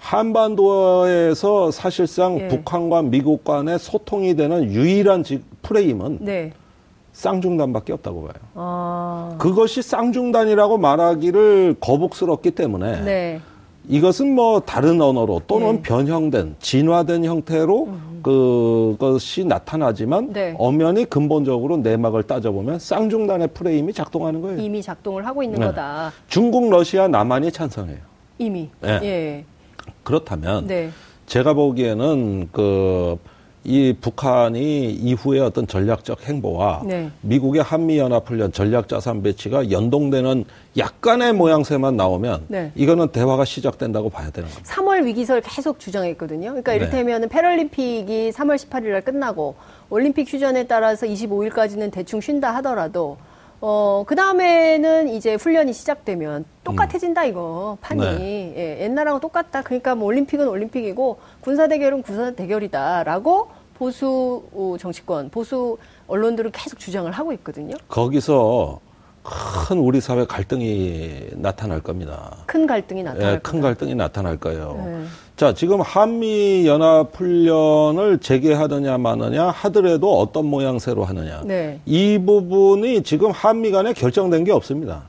한반도에서 0.00 1.70
사실상 1.70 2.40
예. 2.40 2.48
북한과 2.48 3.02
미국 3.02 3.44
간의 3.44 3.78
소통이 3.78 4.34
되는 4.34 4.72
유일한 4.72 5.22
프레임은 5.62 6.18
네. 6.22 6.52
쌍중단밖에 7.12 7.92
없다고 7.92 8.22
봐요. 8.22 8.32
아... 8.54 9.36
그것이 9.38 9.82
쌍중단이라고 9.82 10.78
말하기를 10.78 11.76
거북스럽기 11.80 12.52
때문에 12.52 13.02
네. 13.02 13.40
이것은 13.88 14.34
뭐 14.34 14.60
다른 14.60 15.00
언어로 15.02 15.42
또는 15.46 15.76
네. 15.76 15.82
변형된 15.82 16.56
진화된 16.60 17.24
형태로 17.24 17.84
음. 17.84 18.20
그것이 18.22 19.44
나타나지만 19.44 20.32
네. 20.32 20.54
엄연히 20.58 21.04
근본적으로 21.04 21.76
내막을 21.78 22.22
따져보면 22.22 22.78
쌍중단의 22.78 23.48
프레임이 23.48 23.92
작동하는 23.92 24.40
거예요. 24.40 24.58
이미 24.60 24.82
작동을 24.82 25.26
하고 25.26 25.42
있는 25.42 25.58
네. 25.58 25.66
거다. 25.66 26.12
중국, 26.28 26.70
러시아, 26.70 27.06
남한이 27.08 27.52
찬성해요. 27.52 27.98
이미. 28.38 28.70
네. 28.80 29.00
예. 29.02 29.44
그렇다면 30.02 30.66
네. 30.66 30.90
제가 31.26 31.54
보기에는 31.54 32.48
그 32.52 33.18
이 33.62 33.94
북한이 34.00 34.90
이후에 34.90 35.40
어떤 35.40 35.66
전략적 35.66 36.22
행보와 36.22 36.82
네. 36.86 37.10
미국의 37.20 37.62
한미연합훈련 37.62 38.52
전략자산 38.52 39.22
배치가 39.22 39.70
연동되는 39.70 40.46
약간의 40.78 41.34
모양새만 41.34 41.94
나오면 41.94 42.46
네. 42.48 42.72
이거는 42.74 43.08
대화가 43.08 43.44
시작된다고 43.44 44.08
봐야 44.08 44.30
되는 44.30 44.48
겁니다. 44.48 44.74
3월 44.74 45.04
위기설 45.04 45.42
계속 45.42 45.78
주장했거든요. 45.78 46.48
그러니까 46.48 46.72
네. 46.72 46.78
이를테면 46.78 47.20
네. 47.22 47.28
패럴림픽이 47.28 48.30
3월 48.30 48.56
18일 48.56 48.92
날 48.92 49.02
끝나고 49.02 49.56
올림픽 49.90 50.32
휴전에 50.32 50.66
따라서 50.66 51.06
25일까지는 51.06 51.92
대충 51.92 52.22
쉰다 52.22 52.54
하더라도 52.56 53.18
어, 53.62 54.04
그 54.06 54.14
다음에는 54.14 55.08
이제 55.08 55.34
훈련이 55.34 55.72
시작되면 55.72 56.44
똑같아진다, 56.64 57.24
이거, 57.24 57.76
판이. 57.82 58.00
네. 58.00 58.54
예, 58.56 58.84
옛날하고 58.84 59.20
똑같다. 59.20 59.62
그러니까 59.62 59.94
뭐 59.94 60.06
올림픽은 60.06 60.48
올림픽이고, 60.48 61.18
군사대결은 61.42 62.02
군사대결이다. 62.02 63.04
라고 63.04 63.48
보수 63.74 64.44
어, 64.54 64.76
정치권, 64.78 65.30
보수 65.30 65.76
언론들은 66.06 66.52
계속 66.52 66.78
주장을 66.78 67.10
하고 67.12 67.32
있거든요. 67.34 67.76
거기서 67.88 68.80
큰 69.22 69.78
우리 69.78 70.00
사회 70.00 70.24
갈등이 70.24 71.28
나타날 71.34 71.80
겁니다. 71.82 72.38
큰 72.46 72.66
갈등이 72.66 73.02
나타날 73.02 73.34
예, 73.34 73.38
큰. 73.38 73.60
갈등이 73.60 73.94
나타날 73.94 74.38
거예요. 74.38 74.82
네. 74.84 75.04
자, 75.40 75.54
지금 75.54 75.80
한미 75.80 76.66
연합 76.66 77.16
훈련을 77.18 78.18
재개하느냐 78.18 78.98
마느냐 78.98 79.46
하더라도 79.48 80.18
어떤 80.18 80.44
모양새로 80.44 81.02
하느냐. 81.04 81.40
네. 81.46 81.80
이 81.86 82.18
부분이 82.18 83.02
지금 83.04 83.30
한미 83.30 83.70
간에 83.70 83.94
결정된 83.94 84.44
게 84.44 84.52
없습니다. 84.52 85.04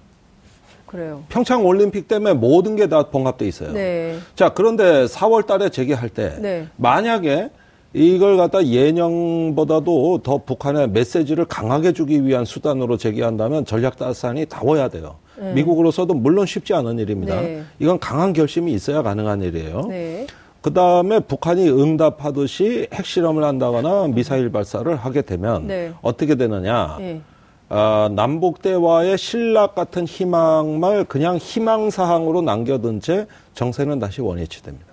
그래요. 0.86 1.22
평창 1.28 1.65
올림픽 1.65 2.08
때문에 2.08 2.34
모든 2.34 2.78
게 2.78 2.88
다 2.88 3.10
봉합돼 3.10 3.46
있어요. 3.46 3.74
네. 3.74 4.20
자, 4.34 4.48
그런데 4.54 5.04
4월 5.04 5.46
달에 5.46 5.67
재개할 5.67 6.08
때 6.08 6.38
네. 6.39 6.65
만약에 6.78 7.50
이걸 7.94 8.38
갖다 8.38 8.65
예년보다도 8.65 10.22
더 10.24 10.38
북한의 10.38 10.91
메시지를 10.91 11.44
강하게 11.44 11.91
주기 11.91 12.26
위한 12.26 12.46
수단으로 12.46 12.96
제기한다면 12.96 13.65
전략 13.65 13.98
다산이 13.98 14.46
다워야 14.46 14.88
돼요. 14.88 15.17
미국으로서도 15.41 16.13
물론 16.13 16.45
쉽지 16.45 16.73
않은 16.73 16.99
일입니다. 16.99 17.41
네. 17.41 17.63
이건 17.80 17.99
강한 17.99 18.34
결심이 18.34 18.71
있어야 18.73 19.01
가능한 19.01 19.41
일이에요. 19.41 19.82
네. 19.89 20.27
그 20.62 20.73
다음에 20.73 21.19
북한이 21.19 21.69
응답하듯이 21.69 22.88
핵실험을 22.93 23.43
한다거나 23.43 24.08
미사일 24.08 24.51
발사를 24.51 24.95
하게 24.95 25.23
되면 25.23 25.67
네. 25.67 25.91
어떻게 26.01 26.36
되느냐. 26.36 26.97
네. 26.99 27.21
아, 27.69 28.10
남북 28.13 28.62
대화의 28.62 29.17
신락 29.17 29.75
같은 29.75 30.06
희망을 30.06 31.06
그냥 31.06 31.38
희망 31.38 31.89
사항으로 31.89 32.41
남겨둔 32.41 32.99
채 32.99 33.27
정세는 33.56 33.97
다시 33.97 34.21
원위치됩니다. 34.21 34.86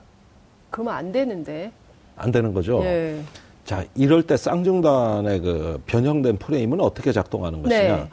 그러면 0.70 0.94
안 0.94 1.12
되는데. 1.12 1.72
안 2.16 2.30
되는 2.30 2.54
거죠. 2.54 2.80
네. 2.80 3.20
자, 3.64 3.84
이럴 3.94 4.22
때 4.22 4.36
쌍중단의 4.36 5.40
그 5.40 5.82
변형된 5.86 6.38
프레임은 6.38 6.80
어떻게 6.80 7.12
작동하는 7.12 7.62
것이냐. 7.62 7.96
네. 7.96 8.08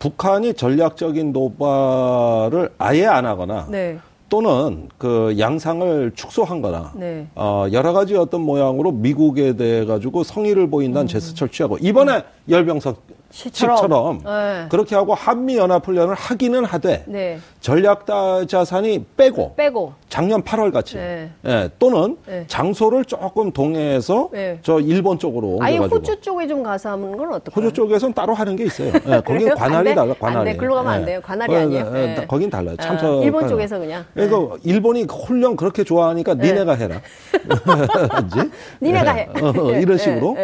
북한이 0.00 0.54
전략적인 0.54 1.32
도발을 1.32 2.70
아예 2.78 3.04
안 3.06 3.26
하거나 3.26 3.66
네. 3.70 3.98
또는 4.30 4.88
그 4.96 5.36
양상을 5.38 6.12
축소한 6.14 6.62
거나 6.62 6.92
네. 6.96 7.26
어, 7.34 7.66
여러 7.70 7.92
가지 7.92 8.16
어떤 8.16 8.40
모양으로 8.40 8.92
미국에 8.92 9.56
대해 9.56 9.84
가지고 9.84 10.24
성의를 10.24 10.70
보인다는 10.70 11.06
제스처를 11.06 11.52
취하고 11.52 11.76
이번에 11.78 12.24
열병석 12.48 13.02
음. 13.10 13.19
시처럼. 13.30 14.20
네. 14.24 14.66
그렇게 14.68 14.94
하고 14.96 15.14
한미 15.14 15.56
연합 15.56 15.86
훈련을 15.86 16.14
하기는 16.14 16.64
하되 16.64 17.04
네. 17.06 17.38
전략 17.60 18.04
다 18.04 18.44
자산이 18.44 19.04
빼고 19.16 19.54
빼고. 19.56 19.92
작년 20.08 20.42
8월 20.42 20.72
같이 20.72 20.96
네. 20.96 21.30
예, 21.46 21.70
또는 21.78 22.16
네. 22.26 22.44
장소를 22.48 23.04
조금 23.04 23.52
동해에서 23.52 24.30
네. 24.32 24.58
저 24.62 24.80
일본 24.80 25.18
쪽으로 25.18 25.58
아예 25.60 25.76
호주 25.76 26.20
쪽에 26.20 26.48
좀 26.48 26.62
가서 26.64 26.90
하는 26.90 27.16
건 27.16 27.32
어떨까요? 27.34 27.64
호주 27.64 27.72
쪽에서는 27.72 28.12
따로 28.14 28.34
하는 28.34 28.56
게 28.56 28.64
있어요. 28.64 28.92
예, 29.06 29.20
거긴? 29.24 29.54
관할이 29.54 29.76
안 29.76 29.84
돼? 29.84 29.94
달라. 29.94 30.10
안 30.10 30.18
관할이. 30.18 30.50
돼. 30.52 30.56
글로 30.56 30.74
가면 30.74 30.92
안 30.92 31.02
예. 31.02 31.06
돼요. 31.06 31.20
관할이 31.22 31.54
어, 31.54 31.58
아니에요? 31.60 31.92
예, 31.94 32.16
예. 32.20 32.26
거긴 32.26 32.50
달라요. 32.50 32.74
아, 32.78 32.82
참석. 32.82 33.22
일본 33.22 33.46
쪽에서 33.48 33.78
그냥. 33.78 34.04
그러니까 34.14 34.56
일본이 34.64 35.04
훈련 35.04 35.56
그렇게 35.56 35.84
좋아하니까 35.84 36.34
니네가 36.34 36.74
해라. 36.74 37.00
니네가 38.82 39.16
예, 39.18 39.20
해. 39.22 39.28
어, 39.40 39.48
어, 39.56 39.70
이런 39.72 39.96
식으로. 39.98 40.36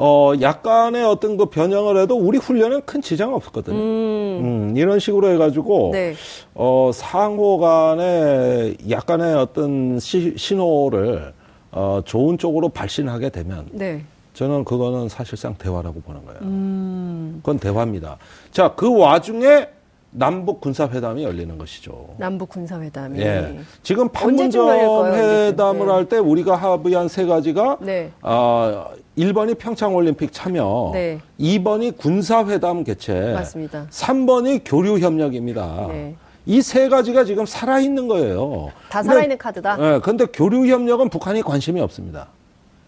어, 0.00 0.32
약간의 0.40 1.04
어떤 1.04 1.36
그 1.36 1.46
변형을 1.46 2.00
해도 2.00 2.16
우리 2.16 2.38
훈련은 2.38 2.82
큰 2.82 3.02
지장 3.02 3.34
없었거든요. 3.34 3.76
음, 3.76 4.74
이런 4.76 5.00
식으로 5.00 5.28
해가지고, 5.32 5.90
네. 5.92 6.14
어, 6.54 6.92
상호 6.94 7.58
간에 7.58 8.76
약간의 8.88 9.34
어떤 9.34 9.98
시, 9.98 10.34
신호를, 10.36 11.32
어, 11.72 12.00
좋은 12.04 12.38
쪽으로 12.38 12.68
발신하게 12.68 13.30
되면, 13.30 13.66
네. 13.72 14.04
저는 14.34 14.64
그거는 14.64 15.08
사실상 15.08 15.56
대화라고 15.58 16.00
보는 16.00 16.24
거예요. 16.24 16.40
음. 16.42 17.40
그건 17.42 17.58
대화입니다. 17.58 18.18
자, 18.52 18.74
그 18.76 18.96
와중에 18.96 19.66
남북 20.10 20.60
군사회담이 20.60 21.22
열리는 21.22 21.58
것이죠. 21.58 22.14
남북 22.16 22.48
군사회담이. 22.48 23.20
예. 23.20 23.58
지금 23.82 24.08
판문점? 24.08 24.70
회담을? 24.70 25.86
네. 25.86 25.92
할때 25.92 26.18
우리가 26.18 26.56
합의한 26.56 27.08
세 27.08 27.26
가지가 27.26 27.78
네. 27.80 28.10
아, 28.22 28.86
1번이 29.18 29.58
평창올림픽 29.58 30.32
참여, 30.32 30.90
네. 30.94 31.18
2번이 31.38 31.96
군사회담 31.98 32.84
개최, 32.84 33.32
맞습니다. 33.34 33.86
3번이 33.90 34.62
교류협력입니다. 34.64 35.86
네. 35.88 36.14
이세 36.46 36.88
가지가 36.88 37.24
지금 37.24 37.44
살아있는 37.44 38.08
거예요. 38.08 38.70
다 38.88 39.00
근데- 39.02 39.12
살아있는 39.14 39.36
카드다. 39.38 39.76
예, 39.96 40.00
근데 40.00 40.24
교류협력은 40.24 41.10
북한이 41.10 41.42
관심이 41.42 41.78
없습니다. 41.82 42.28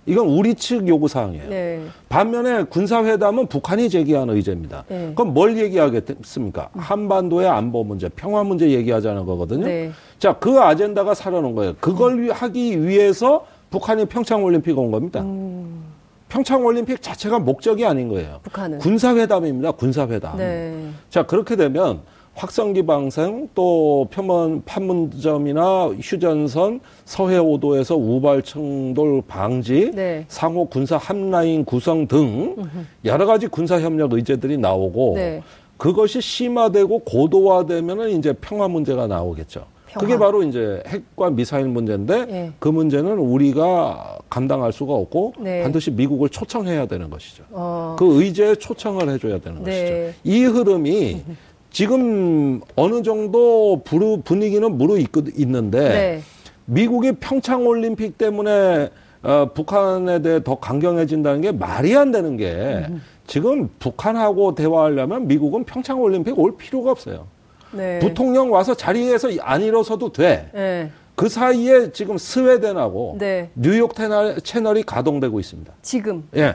이건 0.07 0.27
우리 0.29 0.55
측 0.55 0.89
요구 0.89 1.09
사항이에요. 1.09 1.49
네. 1.49 1.83
반면에 2.09 2.65
군사회담은 2.65 3.47
북한이 3.47 3.91
제기한 3.91 4.31
의제입니다. 4.31 4.85
네. 4.89 5.13
그럼 5.15 5.35
뭘 5.35 5.57
얘기하겠습니까? 5.59 6.71
한반도의 6.75 7.49
안보 7.49 7.85
문제, 7.85 8.09
평화 8.09 8.43
문제 8.43 8.71
얘기하자는 8.71 9.27
거거든요. 9.27 9.67
네. 9.67 9.91
자, 10.19 10.33
그 10.39 10.59
아젠다가 10.61 11.15
살아놓은 11.15 11.55
거예요. 11.55 11.75
그걸 11.81 12.23
위- 12.23 12.31
하기 12.31 12.83
위해서 12.87 13.47
북한이 13.71 14.07
평창 14.07 14.43
올림픽 14.43 14.77
온 14.79 14.91
겁니다. 14.91 15.21
음. 15.21 15.85
평창 16.29 16.65
올림픽 16.65 17.03
자체가 17.03 17.39
목적이 17.39 17.85
아닌 17.87 18.09
거예요. 18.09 18.41
북한은. 18.43 18.79
군사회담입니다. 18.79 19.73
군사회담. 19.73 20.37
네. 20.39 20.89
자, 21.11 21.25
그렇게 21.25 21.57
되면 21.57 22.01
확성기 22.35 22.87
방생 22.87 23.49
또 23.55 24.07
표면 24.11 24.63
판문점이나 24.65 25.89
휴전선 26.01 26.81
서해 27.05 27.39
오도에서 27.39 27.97
우발 27.97 28.43
충돌 28.43 29.23
방지 29.27 29.91
네. 29.95 30.25
상호 30.29 30.65
군사 30.67 30.97
함라인 30.97 31.65
구성 31.65 32.07
등 32.07 32.57
여러 33.05 33.27
가지 33.27 33.47
군사 33.47 33.81
협력 33.81 34.13
의제들이 34.13 34.57
나오고 34.59 35.15
네. 35.17 35.43
그것이 35.77 36.21
심화되고 36.21 37.01
고도화되면은 37.01 38.11
이제 38.11 38.33
평화 38.35 38.69
문제가 38.69 39.07
나오겠죠. 39.07 39.65
평화. 39.87 40.07
그게 40.07 40.19
바로 40.19 40.43
이제 40.43 40.83
핵과 40.87 41.31
미사일 41.31 41.67
문제인데 41.67 42.27
예. 42.31 42.53
그 42.59 42.69
문제는 42.69 43.19
우리가 43.19 44.19
감당할 44.31 44.73
수가 44.73 44.93
없고 44.93 45.35
네. 45.41 45.63
반드시 45.63 45.91
미국을 45.91 46.29
초청해야 46.29 46.87
되는 46.87 47.11
것이죠. 47.11 47.43
어. 47.51 47.97
그 47.99 48.23
의제에 48.23 48.55
초청을 48.55 49.09
해줘야 49.09 49.39
되는 49.41 49.65
네. 49.65 50.13
것이죠. 50.13 50.19
이 50.25 50.45
흐름이 50.45 51.23
지금 51.71 52.61
어느 52.77 53.03
정도 53.03 53.83
부르- 53.85 54.21
분위기는 54.23 54.77
무르익는데 54.77 55.81
네. 55.89 56.23
미국이 56.67 57.13
평창 57.13 57.67
올림픽 57.67 58.19
때문에 58.19 58.91
어, 59.23 59.51
북한에 59.55 60.23
대해 60.23 60.43
더 60.43 60.57
강경해진다는 60.57 61.41
게 61.43 61.53
말이 61.53 61.95
안 61.97 62.11
되는 62.11 62.37
게 62.37 62.87
지금 63.27 63.69
북한하고 63.79 64.55
대화하려면 64.55 65.29
미국은 65.29 65.65
평창 65.65 66.01
올림픽 66.01 66.39
올 66.39 66.57
필요가 66.57 66.91
없어요. 66.91 67.27
네. 67.73 67.99
부통령 68.01 68.51
와서 68.51 68.75
자리에서 68.75 69.29
안 69.43 69.63
일어서도 69.63 70.13
돼. 70.13 70.51
네. 70.53 70.91
그 71.15 71.29
사이에 71.29 71.93
지금 71.93 72.17
스웨덴하고 72.19 73.17
네. 73.19 73.51
뉴욕 73.55 73.95
채널, 73.95 74.41
채널이 74.41 74.83
가동되고 74.85 75.39
있습니다. 75.39 75.73
지금. 75.83 76.27
예. 76.35 76.55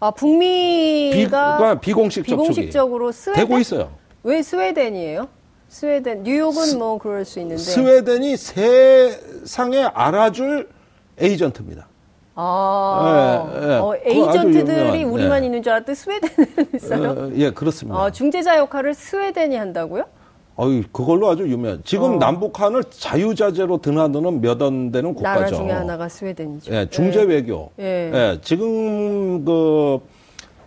아, 0.00 0.10
비, 0.10 0.20
북미가 0.20 1.56
그러니까 1.58 1.80
비공식 1.80 2.26
접촉이 2.26 2.48
비공식적으로 2.48 3.12
스웨덴? 3.12 3.44
되고 3.46 3.58
있어요. 3.58 3.90
왜 4.24 4.42
스웨덴이에요? 4.42 5.28
스웨덴. 5.68 6.22
뉴욕은 6.22 6.78
뭐 6.78 6.98
그럴 6.98 7.24
수 7.24 7.40
있는데. 7.40 7.62
스웨덴이 7.62 8.36
세상에 8.36 9.82
알아줄 9.84 10.68
에이전트입니다. 11.18 11.86
아, 12.36 13.48
예, 13.54 13.68
예. 13.68 13.74
어, 13.76 13.94
에이전트들이 14.04 15.04
우리만 15.04 15.42
예. 15.42 15.46
있는 15.46 15.62
줄 15.62 15.72
알았더니 15.72 15.94
스웨덴에 15.94 16.48
있어요. 16.74 17.10
어, 17.10 17.30
예, 17.36 17.50
그렇습니다. 17.50 17.98
아, 17.98 18.10
중재자 18.10 18.56
역할을 18.58 18.94
스웨덴이 18.94 19.54
한다고요? 19.56 20.04
어이, 20.56 20.84
그걸로 20.92 21.28
아주 21.28 21.46
유명. 21.48 21.80
지금 21.84 22.14
어. 22.14 22.16
남북한을 22.16 22.84
자유자재로 22.90 23.78
드나드는 23.78 24.40
몇 24.40 24.62
안 24.62 24.90
되는 24.90 25.12
국가죠. 25.14 25.40
나라 25.40 25.56
중에 25.56 25.70
하나가 25.70 26.08
스웨덴이죠. 26.08 26.72
예, 26.74 26.86
중재 26.88 27.22
외교. 27.22 27.70
예. 27.78 28.10
예, 28.14 28.38
지금 28.42 29.44
그, 29.44 30.00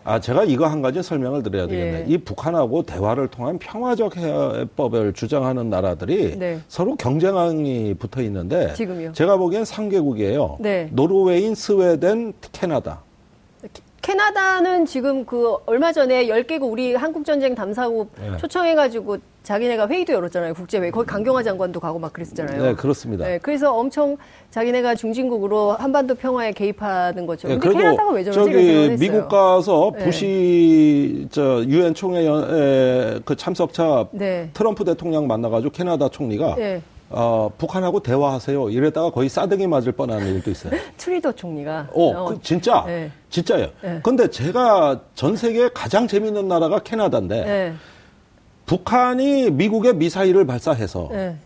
아, 0.07 0.21
제가 0.21 0.45
이거 0.45 0.67
한 0.67 0.81
가지 0.81 1.03
설명을 1.03 1.43
드려야 1.43 1.67
되겠네. 1.67 1.99
예. 1.99 2.05
이 2.07 2.17
북한하고 2.17 2.83
대화를 2.83 3.27
통한 3.27 3.59
평화적 3.59 4.15
해법을 4.15 5.11
주장하는 5.11 5.69
나라들이 5.69 6.37
네. 6.39 6.59
서로 6.69 6.95
경쟁이 6.95 7.93
붙어 7.93 8.21
있는데 8.21 8.73
지금요? 8.73 9.11
제가 9.11 9.35
보기엔 9.35 9.63
3개국이에요. 9.63 10.61
네. 10.61 10.87
노르웨이, 10.93 11.53
스웨덴, 11.53 12.31
캐나다. 12.53 13.01
캐나다는 14.07 14.85
지금 14.85 15.25
그 15.25 15.57
얼마 15.65 15.91
전에 15.91 16.27
10개국 16.27 16.71
우리 16.71 16.95
한국전쟁 16.95 17.55
담사국 17.55 18.09
네. 18.17 18.37
초청해가지고 18.37 19.17
자기네가 19.43 19.89
회의도 19.89 20.13
열었잖아요. 20.13 20.53
국제회의. 20.53 20.91
거기 20.91 21.05
강경화 21.05 21.43
장관도 21.43 21.81
가고 21.81 21.99
막 21.99 22.13
그랬잖아요. 22.13 22.63
네, 22.63 22.73
그렇습니다. 22.73 23.25
네, 23.25 23.37
그래서 23.37 23.73
엄청 23.73 24.15
자기네가 24.49 24.95
중진국으로 24.95 25.73
한반도 25.73 26.15
평화에 26.15 26.53
개입하는 26.53 27.25
거죠. 27.25 27.49
네, 27.49 27.57
근데 27.57 27.79
캐나다가 27.79 28.11
왜 28.11 28.23
저러지? 28.23 28.49
저기 28.49 28.95
미국 28.97 29.27
가서 29.27 29.91
네. 29.97 30.05
부시 30.05 31.27
저 31.29 31.61
유엔 31.65 31.93
총회 31.93 32.25
그 33.25 33.35
참석차 33.35 34.07
네. 34.11 34.49
트럼프 34.53 34.85
대통령 34.85 35.27
만나가지고 35.27 35.71
캐나다 35.71 36.07
총리가 36.07 36.55
네. 36.55 36.81
어, 37.09 37.49
북한하고 37.57 38.01
대화하세요. 38.01 38.69
이랬다가 38.69 39.11
거의 39.11 39.29
싸대기 39.29 39.67
맞을 39.67 39.93
뻔한 39.93 40.25
일도 40.25 40.51
있어요. 40.51 40.73
트뤼도 40.97 41.31
총리가. 41.31 41.87
어, 41.93 42.03
어. 42.09 42.25
그 42.25 42.41
진짜. 42.41 42.83
네. 42.85 43.11
진짜예요. 43.29 43.69
네. 43.81 43.99
근데 44.03 44.29
제가 44.29 45.01
전 45.15 45.35
세계에 45.35 45.69
가장 45.73 46.07
재밌는 46.07 46.47
나라가 46.47 46.79
캐나다인데, 46.79 47.43
네. 47.43 47.73
북한이 48.65 49.51
미국의 49.51 49.95
미사일을 49.95 50.45
발사해서, 50.45 51.09
네. 51.11 51.37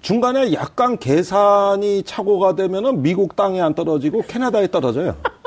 중간에 0.00 0.52
약간 0.52 0.98
계산이 0.98 2.02
착오가 2.02 2.56
되면은 2.56 3.02
미국 3.02 3.36
땅에 3.36 3.60
안 3.60 3.74
떨어지고 3.74 4.22
캐나다에 4.22 4.68
떨어져요. 4.68 5.16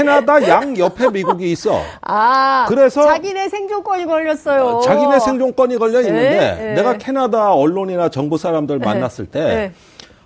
캐나다 0.00 0.46
양 0.48 0.76
옆에 0.76 1.08
미국이 1.08 1.50
있어. 1.52 1.80
아, 2.02 2.66
그래서 2.68 3.02
자기네 3.06 3.48
생존권이 3.48 4.04
걸렸어요. 4.04 4.64
어, 4.64 4.80
자기네 4.80 5.18
생존권이 5.20 5.78
걸려 5.78 6.00
있는데 6.02 6.30
네, 6.30 6.54
네. 6.54 6.74
내가 6.74 6.98
캐나다 6.98 7.54
언론이나 7.54 8.10
정부 8.10 8.36
사람들 8.36 8.78
네. 8.78 8.84
만났을 8.84 9.26
때 9.26 9.40
네. 9.40 9.72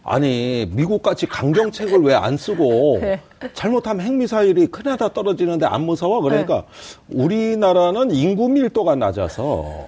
아니 0.03 0.69
미국 0.73 1.03
같이 1.03 1.27
강경책을 1.27 2.01
왜 2.03 2.15
안 2.15 2.37
쓰고 2.37 2.99
네. 3.03 3.21
잘못하면 3.55 4.05
핵미사일이 4.07 4.69
캐나다 4.73 5.09
떨어지는데 5.13 5.67
안 5.67 5.83
무서워 5.83 6.21
그러니까 6.21 6.65
네. 7.07 7.23
우리나라는 7.23 8.11
인구 8.11 8.49
밀도가 8.49 8.97
낮아서 8.97 9.87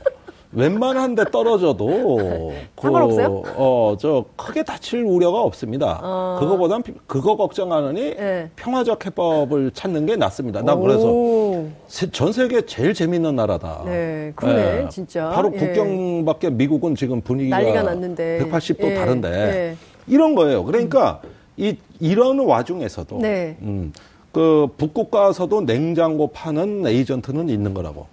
웬만한 0.53 1.15
데 1.15 1.25
떨어져도 1.25 2.53
그, 2.77 2.83
상관없어요? 2.83 3.43
어, 3.57 3.97
저 3.99 4.25
크게 4.37 4.62
다칠 4.62 5.03
우려가 5.03 5.41
없습니다. 5.43 6.01
어. 6.03 6.37
그거보단 6.41 6.83
그거 7.07 7.37
걱정하느니 7.37 8.15
네. 8.15 8.51
평화적 8.57 9.05
해법을 9.07 9.71
찾는 9.73 10.07
게 10.07 10.17
낫습니다. 10.17 10.62
나 10.62 10.77
그래서 10.77 11.65
전 12.12 12.33
세계 12.33 12.62
제일 12.67 12.95
재밌는 12.95 13.37
나라다. 13.37 13.83
네, 13.87 14.33
그러네, 14.37 14.83
네. 14.83 14.88
진짜. 14.91 15.31
바로 15.31 15.51
예. 15.55 15.59
국경 15.59 16.18
밖에 16.18 16.51
미국은 16.51 16.95
지금 16.95 17.21
분위기가 17.21 17.59
난리가 17.59 17.83
났는데 17.83 18.41
180도 18.45 18.85
예. 18.91 18.95
다른데 18.95 19.29
예. 19.31 19.77
이런 20.07 20.35
거예요. 20.35 20.65
그러니까 20.65 21.21
음. 21.25 21.31
이 21.57 21.77
이런 22.01 22.38
와중에서도 22.41 23.19
네. 23.19 23.57
음, 23.62 23.93
그 24.33 24.69
북극 24.77 25.11
가서도 25.11 25.62
냉장고 25.62 26.29
파는 26.29 26.87
에이전트는 26.87 27.49
있는 27.49 27.75
거라고. 27.75 28.07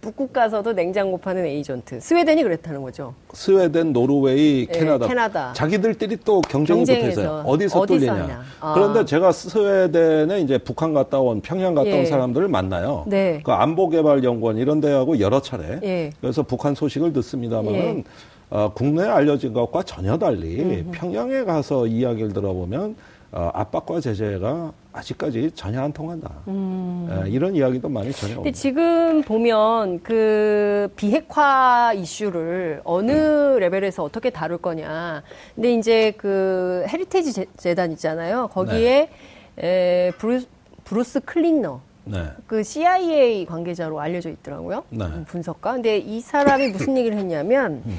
북극 0.00 0.32
가서도 0.32 0.72
냉장고 0.72 1.18
파는 1.18 1.44
에이전트. 1.44 2.00
스웨덴이 2.00 2.42
그랬다는 2.44 2.82
거죠. 2.82 3.14
스웨덴, 3.32 3.92
노르웨이, 3.92 4.66
네, 4.66 4.78
캐나다. 4.78 5.08
캐나다. 5.08 5.52
자기들끼리 5.54 6.18
또 6.24 6.40
경쟁이 6.42 6.84
붙어있어요. 6.84 7.42
어디서, 7.44 7.80
어디서 7.80 7.86
뚫리냐. 7.86 8.42
아. 8.60 8.74
그런데 8.74 9.04
제가 9.04 9.32
스웨덴에 9.32 10.40
이제 10.40 10.58
북한 10.58 10.94
갔다 10.94 11.18
온, 11.18 11.40
평양 11.40 11.74
갔다 11.74 11.90
예. 11.90 11.98
온 11.98 12.06
사람들을 12.06 12.46
만나요. 12.46 13.04
네. 13.08 13.40
그 13.42 13.50
안보개발연구원 13.50 14.58
이런 14.58 14.80
데하고 14.80 15.18
여러 15.18 15.40
차례. 15.40 15.80
예. 15.82 16.10
그래서 16.20 16.42
북한 16.44 16.76
소식을 16.76 17.12
듣습니다만은 17.14 17.98
예. 17.98 18.04
어, 18.50 18.72
국내에 18.72 19.08
알려진 19.08 19.52
것과 19.52 19.82
전혀 19.82 20.16
달리 20.16 20.62
음흠. 20.62 20.90
평양에 20.92 21.44
가서 21.44 21.86
이야기를 21.86 22.32
들어보면 22.32 22.96
어, 23.30 23.50
압박과 23.52 24.00
제재가 24.00 24.72
아직까지 24.92 25.50
전혀 25.54 25.82
안 25.82 25.92
통한다. 25.92 26.30
음. 26.48 27.08
에, 27.10 27.26
예, 27.26 27.30
이런 27.30 27.54
이야기도 27.54 27.88
많이 27.88 28.10
전해 28.12 28.34
옵니다. 28.34 28.56
지금 28.56 29.22
보면 29.22 30.02
그 30.02 30.90
비핵화 30.96 31.92
이슈를 31.94 32.80
어느 32.84 33.12
음. 33.12 33.58
레벨에서 33.58 34.02
어떻게 34.02 34.30
다룰 34.30 34.56
거냐. 34.58 35.22
근데 35.54 35.74
이제 35.74 36.12
그 36.16 36.86
헤리티지 36.88 37.46
재단 37.58 37.92
있잖아요. 37.92 38.48
거기에 38.48 39.10
네. 39.56 40.08
에, 40.08 40.10
브루스, 40.12 40.46
브루스 40.84 41.20
클링너. 41.20 41.80
네. 42.04 42.24
그 42.46 42.62
CIA 42.62 43.44
관계자로 43.44 44.00
알려져 44.00 44.30
있더라고요. 44.30 44.84
네. 44.88 45.04
분석가. 45.26 45.74
근데 45.74 45.98
이 45.98 46.22
사람이 46.22 46.68
무슨 46.68 46.96
얘기를 46.96 47.18
했냐면 47.18 47.82
음. 47.84 47.98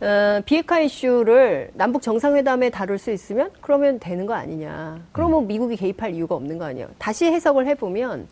어, 0.00 0.40
비핵화 0.44 0.80
이슈를 0.80 1.70
남북 1.74 2.02
정상회담에 2.02 2.70
다룰 2.70 2.98
수 2.98 3.10
있으면 3.10 3.50
그러면 3.60 3.98
되는 3.98 4.26
거 4.26 4.34
아니냐. 4.34 5.00
그러면 5.12 5.42
음. 5.42 5.46
미국이 5.48 5.76
개입할 5.76 6.14
이유가 6.14 6.36
없는 6.36 6.58
거 6.58 6.66
아니에요. 6.66 6.88
다시 6.98 7.26
해석을 7.26 7.66
해보면 7.66 8.28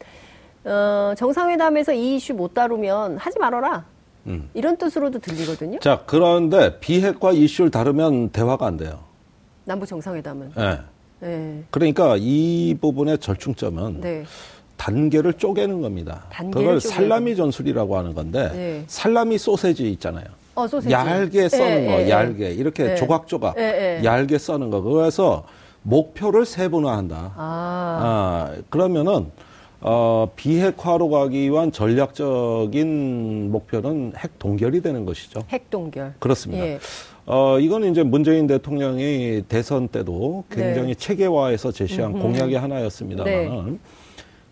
어, 0.64 1.14
정상회담에서 1.16 1.92
이 1.92 2.16
이슈 2.16 2.34
못 2.34 2.54
다루면 2.54 3.16
하지 3.16 3.38
말아라. 3.38 3.84
음. 4.26 4.48
이런 4.54 4.76
뜻으로도 4.76 5.18
들리거든요. 5.20 5.78
자, 5.80 6.02
그런데 6.06 6.78
비핵화 6.80 7.32
이슈를 7.32 7.70
다루면 7.70 8.30
대화가 8.30 8.66
안 8.66 8.76
돼요. 8.76 9.00
남북 9.64 9.86
정상회담은. 9.86 10.52
네. 10.56 10.78
네. 11.20 11.62
그러니까 11.70 12.16
이 12.18 12.76
부분의 12.80 13.18
절충점은 13.18 14.00
네. 14.00 14.24
단계를 14.76 15.32
쪼개는 15.32 15.80
겁니다. 15.80 16.26
그걸 16.30 16.78
쪼개는. 16.78 16.80
살라미 16.80 17.36
전술이라고 17.36 17.96
하는 17.96 18.14
건데 18.14 18.50
네. 18.52 18.84
살라미 18.86 19.38
소세지 19.38 19.90
있잖아요. 19.92 20.26
어, 20.56 20.66
소세지. 20.66 20.92
얇게 20.92 21.48
써는 21.50 21.82
예, 21.82 21.86
거, 21.86 21.92
예, 21.92 22.06
예, 22.06 22.10
얇게 22.10 22.50
이렇게 22.52 22.90
예. 22.90 22.94
조각조각 22.96 23.56
예, 23.58 24.00
예. 24.00 24.04
얇게 24.04 24.38
써는 24.38 24.70
거. 24.70 24.80
그래서 24.80 25.44
목표를 25.82 26.44
세분화한다. 26.46 27.34
아, 27.36 28.52
아 28.56 28.56
그러면은 28.70 29.30
어, 29.80 30.30
비핵화로 30.34 31.10
가기 31.10 31.50
위한 31.50 31.70
전략적인 31.70 33.52
목표는 33.52 34.14
핵 34.16 34.38
동결이 34.38 34.80
되는 34.80 35.04
것이죠. 35.04 35.42
핵 35.50 35.70
동결. 35.70 36.14
그렇습니다. 36.18 36.66
예. 36.66 36.78
어, 37.26 37.58
이건 37.58 37.84
이제 37.84 38.02
문재인 38.02 38.46
대통령이 38.46 39.42
대선 39.48 39.88
때도 39.88 40.44
굉장히 40.50 40.88
네. 40.88 40.94
체계화해서 40.94 41.70
제시한 41.70 42.12
음흠. 42.12 42.22
공약의 42.22 42.58
하나였습니다만 42.58 43.30
네. 43.30 43.78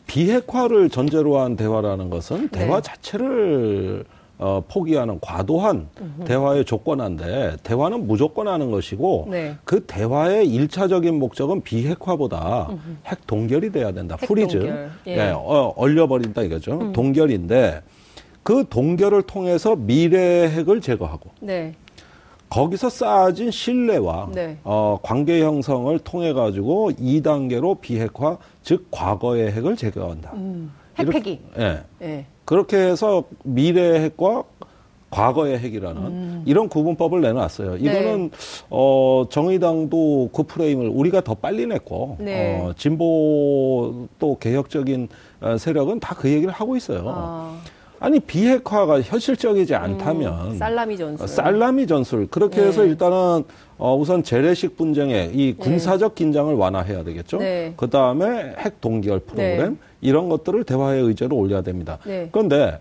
비핵화를 0.06 0.90
전제로 0.90 1.38
한 1.38 1.56
대화라는 1.56 2.10
것은 2.10 2.48
대화 2.48 2.76
네. 2.76 2.82
자체를 2.82 4.04
어, 4.38 4.62
포기하는 4.68 5.20
과도한 5.20 5.88
으흠. 6.00 6.24
대화의 6.24 6.64
조건한데 6.64 7.56
대화는 7.62 8.06
무조건 8.06 8.48
하는 8.48 8.70
것이고 8.70 9.28
네. 9.30 9.54
그 9.64 9.84
대화의 9.86 10.48
일차적인 10.48 11.18
목적은 11.18 11.62
비핵화보다 11.62 12.66
으흠. 12.70 12.98
핵 13.06 13.26
동결이 13.26 13.70
돼야 13.70 13.92
된다. 13.92 14.16
freeze. 14.16 14.58
동결. 14.58 14.90
예. 15.06 15.16
예, 15.16 15.30
어, 15.34 15.72
얼려버린다 15.76 16.42
이거죠. 16.42 16.78
음. 16.80 16.92
동결인데 16.92 17.82
그 18.42 18.64
동결을 18.68 19.22
통해서 19.22 19.76
미래 19.76 20.48
핵을 20.50 20.80
제거하고 20.80 21.30
네. 21.40 21.74
거기서 22.50 22.90
쌓아진 22.90 23.50
신뢰와 23.50 24.28
네. 24.32 24.58
어, 24.64 24.98
관계 25.02 25.42
형성을 25.42 25.96
통해 26.00 26.32
가지고 26.32 26.90
2단계로 26.92 27.80
비핵화 27.80 28.36
즉 28.62 28.88
과거의 28.90 29.52
핵을 29.52 29.76
제거한다. 29.76 30.32
음. 30.34 30.72
핵폐기. 30.98 31.40
예. 31.58 31.80
예. 32.02 32.26
그렇게 32.44 32.76
해서 32.76 33.24
미래 33.42 34.00
핵과 34.02 34.44
과거의 35.10 35.58
핵이라는 35.60 36.02
음. 36.02 36.42
이런 36.44 36.68
구분법을 36.68 37.20
내놨어요. 37.20 37.74
네. 37.74 37.78
이거는 37.78 38.30
네. 38.30 38.36
어 38.68 39.24
정의당도 39.30 40.30
그 40.34 40.42
프레임을 40.42 40.88
우리가 40.88 41.20
더 41.20 41.34
빨리 41.34 41.66
냈고 41.66 42.16
네. 42.18 42.60
어 42.60 42.72
진보 42.76 44.08
또 44.18 44.36
개혁적인 44.38 45.08
어, 45.40 45.56
세력은 45.56 46.00
다 46.00 46.14
그 46.16 46.28
얘기를 46.30 46.52
하고 46.52 46.76
있어요. 46.76 47.04
아. 47.06 47.56
아니 48.04 48.20
비핵화가 48.20 49.00
현실적이지 49.00 49.74
않다면 49.74 50.50
음, 50.50 50.58
살라미 50.58 50.98
전술. 50.98 51.26
살라미 51.26 51.86
전술 51.86 52.26
그렇게 52.26 52.60
네. 52.60 52.66
해서 52.66 52.84
일단은 52.84 53.44
어, 53.78 53.96
우선 53.96 54.22
재래식 54.22 54.76
분쟁의 54.76 55.30
이 55.32 55.54
네. 55.54 55.56
군사적 55.56 56.14
긴장을 56.14 56.54
완화해야 56.54 57.02
되겠죠. 57.02 57.38
네. 57.38 57.72
그 57.78 57.88
다음에 57.88 58.56
핵 58.58 58.82
동결 58.82 59.20
프로그램 59.20 59.58
네. 59.72 59.76
이런 60.02 60.28
것들을 60.28 60.64
대화의 60.64 61.02
의제로 61.02 61.36
올려야 61.36 61.62
됩니다. 61.62 61.98
네. 62.04 62.28
그런데 62.30 62.78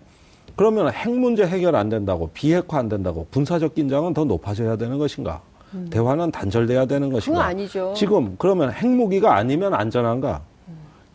그러면 0.58 0.92
핵 0.92 1.10
문제 1.10 1.46
해결 1.46 1.78
안 1.78 1.88
된다고 1.88 2.30
비핵화 2.34 2.78
안 2.80 2.90
된다고 2.90 3.26
군사적 3.32 3.76
긴장은 3.76 4.14
더 4.14 4.26
높아져야 4.26 4.76
되는 4.76 4.98
것인가? 4.98 5.42
음. 5.74 5.88
대화는 5.90 6.32
단절돼야 6.32 6.86
되는 6.86 7.10
것인가? 7.10 7.40
그건 7.40 7.50
아니죠. 7.50 7.94
지금 7.96 8.36
그러면 8.38 8.74
핵무기가 8.74 9.38
아니면 9.38 9.74
안전한가? 9.74 10.42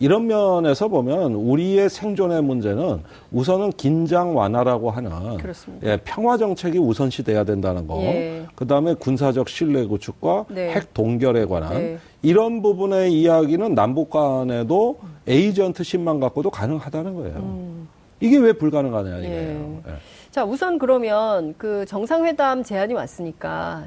이런 0.01 0.27
면에서 0.27 0.89
보면 0.89 1.35
우리의 1.35 1.89
생존의 1.89 2.43
문제는 2.43 3.03
우선은 3.33 3.73
긴장 3.73 4.37
완화라고 4.37 4.91
하는 4.91 5.11
예, 5.83 5.99
평화 6.05 6.37
정책이 6.37 6.79
우선시 6.79 7.25
돼야 7.25 7.45
된다는 7.45 7.87
거. 7.87 8.01
예. 8.03 8.47
그다음에 8.55 8.95
군사적 8.95 9.49
신뢰 9.49 9.85
구축과 9.87 10.47
네. 10.51 10.71
핵 10.71 10.95
동결에 10.95 11.47
관한 11.47 11.75
네. 11.75 11.99
이런 12.23 12.63
부분의 12.63 13.13
이야기는 13.13 13.75
남북 13.75 14.11
간에도 14.11 14.99
에이전트 15.27 15.83
10만 15.83 16.21
갖고도 16.21 16.51
가능하다는 16.51 17.15
거예요. 17.15 17.37
음. 17.37 17.89
이게 18.21 18.37
왜 18.37 18.53
불가능하냐 18.53 19.19
이거예요. 19.19 19.83
예. 19.87 19.91
예. 19.91 19.95
자, 20.31 20.45
우선 20.45 20.79
그러면 20.79 21.55
그 21.59 21.85
정상회담 21.87 22.63
제안이 22.63 22.95
왔으니까 22.95 23.85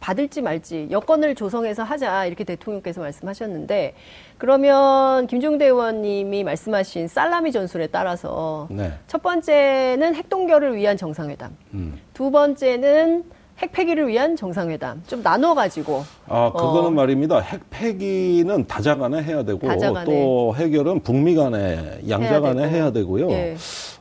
받을지 0.00 0.42
말지 0.42 0.88
여건을 0.90 1.34
조성해서 1.34 1.82
하자 1.82 2.26
이렇게 2.26 2.44
대통령께서 2.44 3.00
말씀하셨는데 3.00 3.94
그러면 4.38 5.26
김종대 5.26 5.66
의원님이 5.66 6.44
말씀하신 6.44 7.08
살라미 7.08 7.52
전술에 7.52 7.88
따라서 7.88 8.68
네. 8.70 8.92
첫 9.06 9.22
번째는 9.22 10.14
핵동결을 10.14 10.76
위한 10.76 10.96
정상회담, 10.96 11.56
음. 11.74 12.00
두 12.14 12.30
번째는 12.30 13.24
핵 13.60 13.72
폐기를 13.72 14.06
위한 14.06 14.36
정상회담 14.36 15.02
좀 15.08 15.22
나눠 15.22 15.52
가지고 15.54 16.04
아 16.28 16.52
그거는 16.52 16.86
어. 16.86 16.90
말입니다. 16.90 17.40
핵 17.40 17.60
폐기는 17.70 18.66
다자 18.66 18.96
간에 18.96 19.20
해야 19.22 19.42
되고 19.42 19.66
다자간에. 19.66 20.04
또 20.04 20.54
해결은 20.56 21.00
북미 21.00 21.34
간에 21.34 22.00
양자 22.08 22.40
간에 22.40 22.68
해야 22.68 22.92
되고요. 22.92 23.30
예. 23.30 23.56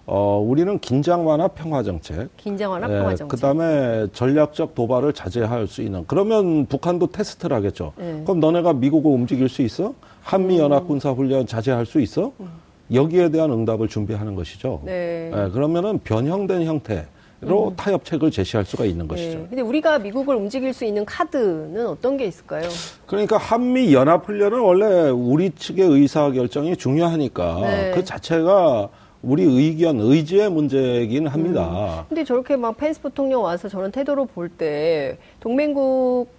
어, 0.05 0.37
우리는 0.37 0.77
긴장 0.79 1.25
완화 1.27 1.47
평화 1.47 1.81
정책. 1.81 2.29
긴장 2.37 2.71
완화 2.71 2.87
평화 2.87 3.15
정책. 3.15 3.27
그다음에 3.29 4.07
전략적 4.13 4.75
도발을 4.75 5.13
자제할 5.13 5.67
수 5.67 5.81
있는. 5.81 6.05
그러면 6.07 6.67
북한도 6.67 7.07
테스트를 7.07 7.57
하겠죠. 7.57 7.93
예. 7.99 8.21
그럼 8.23 8.39
너네가 8.39 8.73
미국을 8.73 9.11
움직일 9.11 9.49
수 9.49 9.63
있어? 9.63 9.95
한미 10.21 10.59
연합 10.59 10.83
음. 10.83 10.87
군사 10.87 11.11
훈련 11.11 11.47
자제할 11.47 11.85
수 11.87 11.99
있어? 11.99 12.31
음. 12.39 12.47
여기에 12.93 13.29
대한 13.29 13.51
응답을 13.51 13.89
준비하는 13.89 14.35
것이죠. 14.35 14.81
네. 14.85 15.29
예, 15.33 15.49
그러면 15.51 15.99
변형된 16.05 16.63
형태 16.63 17.05
로 17.41 17.67
음. 17.69 17.75
타협책을 17.75 18.31
제시할 18.31 18.65
수가 18.65 18.85
있는 18.85 19.07
것이죠. 19.07 19.37
네. 19.37 19.45
근데 19.49 19.61
우리가 19.61 19.99
미국을 19.99 20.35
움직일 20.35 20.73
수 20.73 20.85
있는 20.85 21.05
카드는 21.05 21.85
어떤 21.85 22.17
게 22.17 22.25
있을까요? 22.25 22.67
그러니까 23.05 23.37
한미 23.37 23.93
연합 23.93 24.27
훈련은 24.27 24.59
원래 24.59 25.09
우리 25.11 25.51
측의 25.51 25.85
의사 25.87 26.31
결정이 26.31 26.75
중요하니까 26.77 27.59
네. 27.61 27.91
그 27.93 28.03
자체가 28.03 28.89
우리 29.21 29.43
의견, 29.43 29.99
의지의 29.99 30.49
문제이긴 30.49 31.27
합니다. 31.27 31.99
음. 31.99 32.05
근데 32.09 32.23
저렇게 32.23 32.55
막 32.55 32.75
펜스 32.75 33.01
부통령 33.01 33.43
와서 33.43 33.69
저런 33.69 33.91
태도로 33.91 34.25
볼 34.25 34.49
때 34.49 35.17
동맹국 35.39 36.29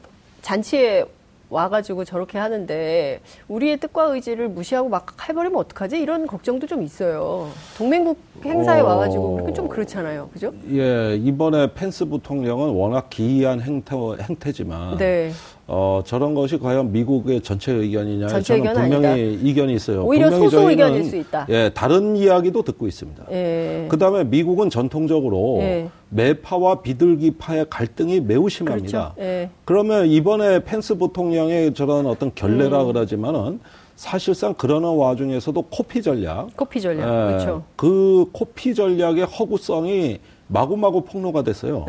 잔치에 0.42 1.04
와가지고 1.50 2.04
저렇게 2.04 2.38
하는데 2.38 3.20
우리의 3.48 3.78
뜻과 3.78 4.04
의지를 4.04 4.48
무시하고 4.48 4.88
막 4.88 5.28
해버리면 5.28 5.58
어떡하지? 5.58 5.98
이런 6.00 6.26
걱정도 6.26 6.66
좀 6.66 6.82
있어요. 6.82 7.48
동맹국 7.76 8.18
행사에 8.44 8.80
어... 8.80 8.84
와가지고 8.84 9.34
그렇게 9.36 9.52
좀 9.52 9.68
그렇잖아요. 9.68 10.28
그죠? 10.32 10.52
예, 10.72 11.16
이번에 11.16 11.72
펜스 11.74 12.06
부통령은 12.06 12.70
워낙 12.70 13.08
기이한 13.10 13.60
행태, 13.60 13.96
행태지만 14.20 14.98
네. 14.98 15.32
어, 15.70 16.00
저런 16.06 16.34
것이 16.34 16.58
과연 16.58 16.92
미국의 16.92 17.42
전체 17.42 17.72
의견이냐 17.72 18.26
전체 18.28 18.56
저는 18.56 18.72
분명히 18.72 19.06
아니다. 19.06 19.48
이견이 19.48 19.74
있어요. 19.74 20.02
오히려 20.02 20.30
소수 20.30 20.60
의견일 20.60 21.04
수 21.04 21.16
있다. 21.16 21.46
예, 21.50 21.70
다른 21.74 22.16
이야기도 22.16 22.62
듣고 22.62 22.88
있습니다. 22.88 23.24
예. 23.30 23.86
그다음에 23.90 24.24
미국은 24.24 24.70
전통적으로 24.70 25.58
예. 25.60 25.90
매파와 26.08 26.80
비둘기파의 26.80 27.66
갈등이 27.68 28.20
매우 28.20 28.48
심합니다. 28.48 29.12
그렇죠. 29.14 29.30
예. 29.30 29.50
그러면 29.66 30.06
이번에 30.06 30.64
펜스 30.64 30.96
부통령의 30.96 31.74
저런 31.74 32.06
어떤 32.06 32.34
결례라 32.34 32.84
음. 32.84 32.86
그러지만은 32.86 33.60
사실상 33.94 34.54
그러는 34.54 34.88
와중에서도 34.88 35.60
코피 35.68 36.00
전략, 36.00 36.56
코피 36.56 36.80
전략, 36.80 37.02
예, 37.02 37.26
그렇죠. 37.26 37.62
그 37.76 38.24
코피 38.32 38.74
전략의 38.74 39.24
허구성이 39.26 40.20
마구마구 40.46 41.02
폭로가 41.04 41.42
됐어요. 41.42 41.84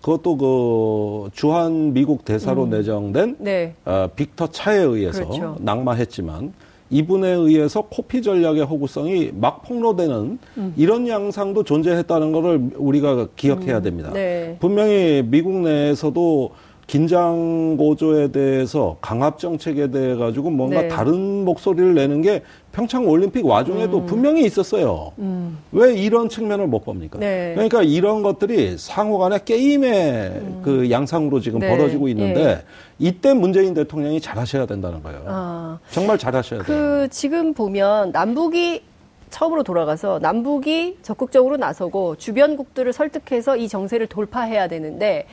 예. 0.00 0.02
그것도 0.02 0.36
그 0.36 1.30
주한 1.34 1.92
미국 1.92 2.24
대사로 2.24 2.64
음. 2.64 2.70
내정된 2.70 3.36
네. 3.38 3.74
어, 3.84 4.08
빅터 4.16 4.48
차에 4.48 4.78
의해서 4.78 5.24
그렇죠. 5.26 5.56
낙마했지만 5.60 6.52
이분에 6.90 7.28
의해서 7.28 7.82
코피 7.82 8.20
전략의 8.20 8.64
허구성이 8.64 9.30
막 9.32 9.62
폭로되는 9.62 10.38
음. 10.58 10.74
이런 10.76 11.06
양상도 11.06 11.62
존재했다는 11.62 12.32
것을 12.32 12.70
우리가 12.76 13.28
기억해야 13.36 13.78
음. 13.78 13.82
됩니다. 13.82 14.10
네. 14.12 14.56
분명히 14.60 15.22
미국 15.24 15.52
내에서도 15.52 16.50
긴장 16.90 17.76
고조에 17.76 18.32
대해서 18.32 18.96
강압 19.00 19.38
정책에 19.38 19.92
대해 19.92 20.16
가지고 20.16 20.50
뭔가 20.50 20.82
네. 20.82 20.88
다른 20.88 21.44
목소리를 21.44 21.94
내는 21.94 22.20
게 22.20 22.42
평창 22.72 23.06
올림픽 23.06 23.46
와중에도 23.46 23.98
음. 23.98 24.06
분명히 24.06 24.44
있었어요. 24.44 25.12
음. 25.20 25.58
왜 25.70 25.94
이런 25.94 26.28
측면을 26.28 26.66
못 26.66 26.84
봅니까? 26.84 27.20
네. 27.20 27.52
그러니까 27.54 27.84
이런 27.84 28.24
것들이 28.24 28.76
상호 28.76 29.18
간의 29.18 29.44
게임의 29.44 29.92
음. 30.30 30.62
그 30.64 30.90
양상으로 30.90 31.38
지금 31.38 31.60
네. 31.60 31.68
벌어지고 31.68 32.08
있는데 32.08 32.42
예. 32.42 32.62
이때 32.98 33.34
문재인 33.34 33.72
대통령이 33.72 34.20
잘하셔야 34.20 34.66
된다는 34.66 35.00
거예요. 35.00 35.22
아. 35.28 35.78
정말 35.92 36.18
잘하셔야 36.18 36.62
그 36.62 36.66
돼요. 36.66 36.76
그 36.76 37.08
지금 37.12 37.54
보면 37.54 38.10
남북이 38.10 38.82
처음으로 39.30 39.62
돌아가서 39.62 40.18
남북이 40.20 40.98
적극적으로 41.02 41.56
나서고 41.56 42.16
주변국들을 42.16 42.92
설득해서 42.92 43.56
이 43.56 43.68
정세를 43.68 44.08
돌파해야 44.08 44.66
되는데 44.66 45.26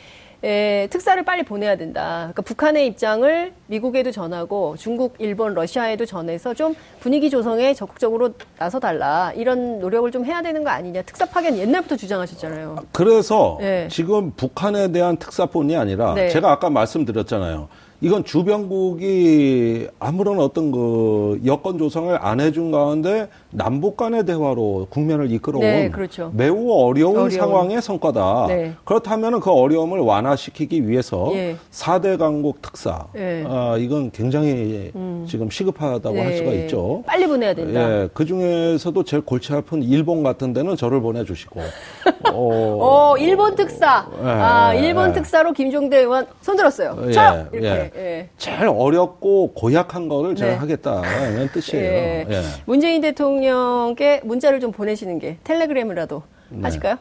에, 0.43 0.87
특사를 0.91 1.21
빨리 1.23 1.43
보내야 1.43 1.75
된다. 1.77 2.29
그러니까 2.33 2.41
북한의 2.43 2.85
입장을 2.87 3.53
미국에도 3.65 4.11
전하고 4.11 4.75
중국, 4.77 5.15
일본, 5.19 5.53
러시아에도 5.53 6.05
전해서 6.05 6.53
좀 6.53 6.75
분위기 6.99 7.29
조성에 7.29 7.73
적극적으로 7.73 8.33
나서 8.57 8.79
달라. 8.79 9.31
이런 9.35 9.79
노력을 9.79 10.09
좀 10.11 10.25
해야 10.25 10.41
되는 10.41 10.63
거 10.63 10.69
아니냐. 10.69 11.01
특사 11.01 11.25
파견 11.25 11.57
옛날부터 11.57 11.95
주장하셨잖아요. 11.95 12.77
그래서 12.91 13.57
네. 13.59 13.87
지금 13.89 14.31
북한에 14.31 14.91
대한 14.91 15.17
특사뿐이 15.17 15.75
아니라 15.75 16.13
네. 16.13 16.29
제가 16.29 16.51
아까 16.51 16.69
말씀드렸잖아요. 16.69 17.67
이건 17.99 18.23
주변국이 18.23 19.87
아무런 19.99 20.39
어떤 20.39 20.71
그 20.71 21.41
여건 21.45 21.79
조성을 21.79 22.15
안 22.21 22.39
해준 22.39 22.71
가운데 22.71 23.27
남북 23.49 23.97
간의 23.97 24.23
대화로 24.25 24.87
국면을 24.91 25.31
이끌어온 25.31 25.61
네, 25.61 25.89
그렇죠. 25.89 26.31
매우 26.35 26.71
어려운, 26.71 27.15
어려운, 27.15 27.29
상황의 27.31 27.81
성과다. 27.81 28.45
네. 28.49 28.73
그렇다면 28.83 29.39
그 29.39 29.51
어려움을 29.51 29.99
완화시키기 29.99 30.87
위해서 30.87 31.31
예. 31.33 31.55
4대 31.71 32.19
강국 32.19 32.61
특사, 32.61 33.07
예. 33.15 33.43
아, 33.47 33.77
이건 33.79 34.11
굉장히 34.11 34.91
음. 34.95 35.25
지금 35.27 35.49
시급하다고 35.49 36.15
네. 36.15 36.23
할 36.23 36.37
수가 36.37 36.51
있죠. 36.51 37.03
빨리 37.07 37.25
보내야 37.25 37.55
된다. 37.55 38.03
예, 38.03 38.09
그 38.13 38.25
중에서도 38.25 39.03
제일 39.05 39.23
골치 39.23 39.53
아픈 39.53 39.81
일본 39.81 40.21
같은 40.21 40.53
데는 40.53 40.75
저를 40.75 41.01
보내주시고. 41.01 41.61
어, 42.31 42.77
어, 43.13 43.17
일본 43.17 43.55
특사. 43.55 44.07
예, 44.21 44.27
아, 44.27 44.73
일본 44.75 45.09
예. 45.09 45.13
특사로 45.13 45.53
김종대 45.53 45.97
의원 45.97 46.27
손들었어요. 46.41 46.95
예, 47.07 47.11
자, 47.11 47.47
이렇게. 47.51 47.86
예. 47.95 48.29
제일 48.37 48.67
어렵고 48.67 49.53
고약한 49.53 50.07
거를 50.07 50.35
제가 50.35 50.51
네. 50.51 50.57
하겠다는 50.57 51.49
뜻이에요. 51.51 51.83
예. 51.91 52.25
예. 52.29 52.41
문재인 52.65 53.01
대통령께 53.01 54.21
문자를 54.23 54.59
좀 54.59 54.71
보내시는 54.71 55.19
게 55.19 55.37
텔레그램이라도 55.43 56.23
네. 56.49 56.61
하실까요? 56.63 56.97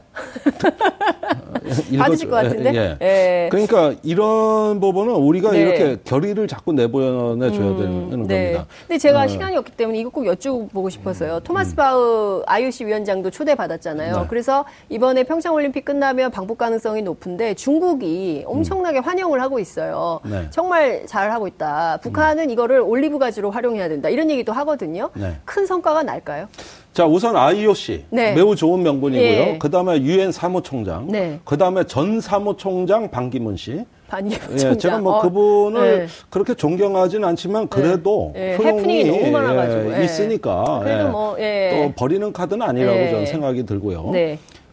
받으실 1.98 2.30
것 2.30 2.36
같은데. 2.36 2.74
예. 2.74 2.96
예. 3.00 3.48
그러니까 3.50 3.94
이런 4.02 4.80
부분은 4.80 5.14
우리가 5.14 5.52
네. 5.52 5.60
이렇게 5.60 5.98
결의를 6.04 6.48
자꾸 6.48 6.72
내보내 6.72 7.50
줘야 7.52 7.68
음, 7.68 7.76
되는 7.76 8.26
네. 8.26 8.52
겁니다. 8.52 8.66
근데 8.86 8.98
제가 8.98 9.22
어. 9.22 9.28
시간이 9.28 9.56
없기 9.56 9.72
때문에 9.72 9.98
이거 9.98 10.10
꼭 10.10 10.24
여쭤보고 10.24 10.90
싶었어요. 10.90 11.36
음. 11.36 11.40
토마스 11.44 11.74
음. 11.74 11.76
바우 11.76 12.42
IOC 12.46 12.86
위원장도 12.86 13.30
초대 13.30 13.54
받았잖아요. 13.54 14.20
네. 14.20 14.26
그래서 14.28 14.64
이번에 14.88 15.24
평창 15.24 15.54
올림픽 15.54 15.84
끝나면 15.84 16.30
방북 16.30 16.58
가능성이 16.58 17.02
높은데 17.02 17.54
중국이 17.54 18.44
엄청나게 18.46 18.98
음. 18.98 19.02
환영을 19.02 19.40
하고 19.40 19.58
있어요. 19.58 20.20
네. 20.24 20.46
정말 20.50 21.06
잘 21.06 21.30
하고 21.30 21.46
있다. 21.46 21.98
북한은 22.02 22.44
음. 22.44 22.50
이거를 22.50 22.80
올리브 22.80 23.18
가지로 23.18 23.50
활용해야 23.50 23.88
된다. 23.88 24.08
이런 24.08 24.30
얘기도 24.30 24.52
하거든요. 24.52 25.10
네. 25.14 25.36
큰 25.44 25.66
성과가 25.66 26.02
날까요? 26.02 26.48
자, 26.96 27.04
우선 27.04 27.36
IOC 27.36 28.06
네. 28.08 28.32
매우 28.32 28.56
좋은 28.56 28.82
명분이고요. 28.82 29.28
예. 29.28 29.58
그다음에 29.58 30.00
유엔 30.00 30.32
사무총장, 30.32 31.08
네. 31.08 31.40
그다음에 31.44 31.84
전 31.84 32.22
사무총장 32.22 33.10
반기문 33.10 33.58
씨. 33.58 33.84
반기문 34.08 34.40
예, 34.52 34.78
제가 34.78 34.96
뭐 35.00 35.16
어, 35.16 35.20
그분을 35.20 35.98
네. 35.98 36.06
그렇게 36.30 36.54
존경하지는 36.54 37.28
않지만 37.28 37.68
그래도 37.68 38.30
네. 38.32 38.56
효용이 38.56 39.04
너무 39.04 39.30
많아가지고 39.30 39.98
예, 39.98 40.04
있으니까 40.04 40.82
예. 40.86 41.02
뭐, 41.02 41.36
예. 41.38 41.70
또 41.70 41.92
버리는 41.94 42.32
카드는 42.32 42.66
아니라고 42.66 42.98
예. 42.98 43.10
저는 43.10 43.26
생각이 43.26 43.66
들고요. 43.66 44.12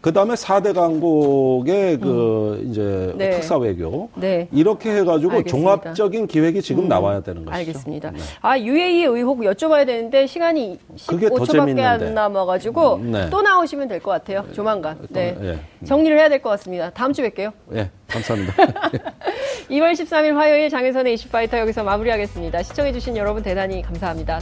네. 0.04 0.10
그 0.10 0.12
다음에 0.12 0.34
4대 0.34 0.74
강국의 0.76 1.98
그, 2.00 2.60
음. 2.62 2.70
이제 2.70 3.14
네. 3.16 3.30
특사 3.32 3.58
외교. 3.58 4.10
네. 4.16 4.48
이렇게 4.52 4.92
해가지고 4.98 5.32
알겠습니다. 5.38 5.48
종합적인 5.82 6.28
기획이 6.28 6.62
지금 6.62 6.84
음. 6.84 6.88
나와야 6.90 7.22
되는 7.22 7.46
것이죠. 7.46 7.58
알겠습니다. 7.58 8.12
네. 8.12 8.20
아, 8.42 8.60
UAE 8.60 9.04
의혹 9.06 9.40
여쭤봐야 9.40 9.86
되는데 9.86 10.28
시간이 10.28 10.78
15초밖에 10.98 11.80
안 11.80 12.14
남아가지고 12.14 12.96
음, 12.96 13.12
네. 13.14 13.30
또 13.30 13.42
나오시면 13.42 13.88
될 13.88 14.04
것 14.04 14.12
같아요. 14.12 14.44
조만간. 14.52 14.98
네. 15.10 15.38
예. 15.42 15.86
정리를 15.86 16.18
해야 16.20 16.28
될 16.28 16.42
것 16.42 16.50
같습니다. 16.52 16.90
다음 16.90 17.14
주 17.14 17.22
뵐게요. 17.22 17.54
예, 17.74 17.90
감사합니다. 18.08 18.54
2월 19.72 19.94
13일 19.94 20.34
화요일 20.34 20.70
장혜선의 20.70 21.14
이슈파이터 21.14 21.58
여기서 21.60 21.84
마무리하겠습니다. 21.86 22.62
시청해주신 22.64 23.16
여러분 23.16 23.42
대단히 23.42 23.82
감사합니다. 23.82 24.42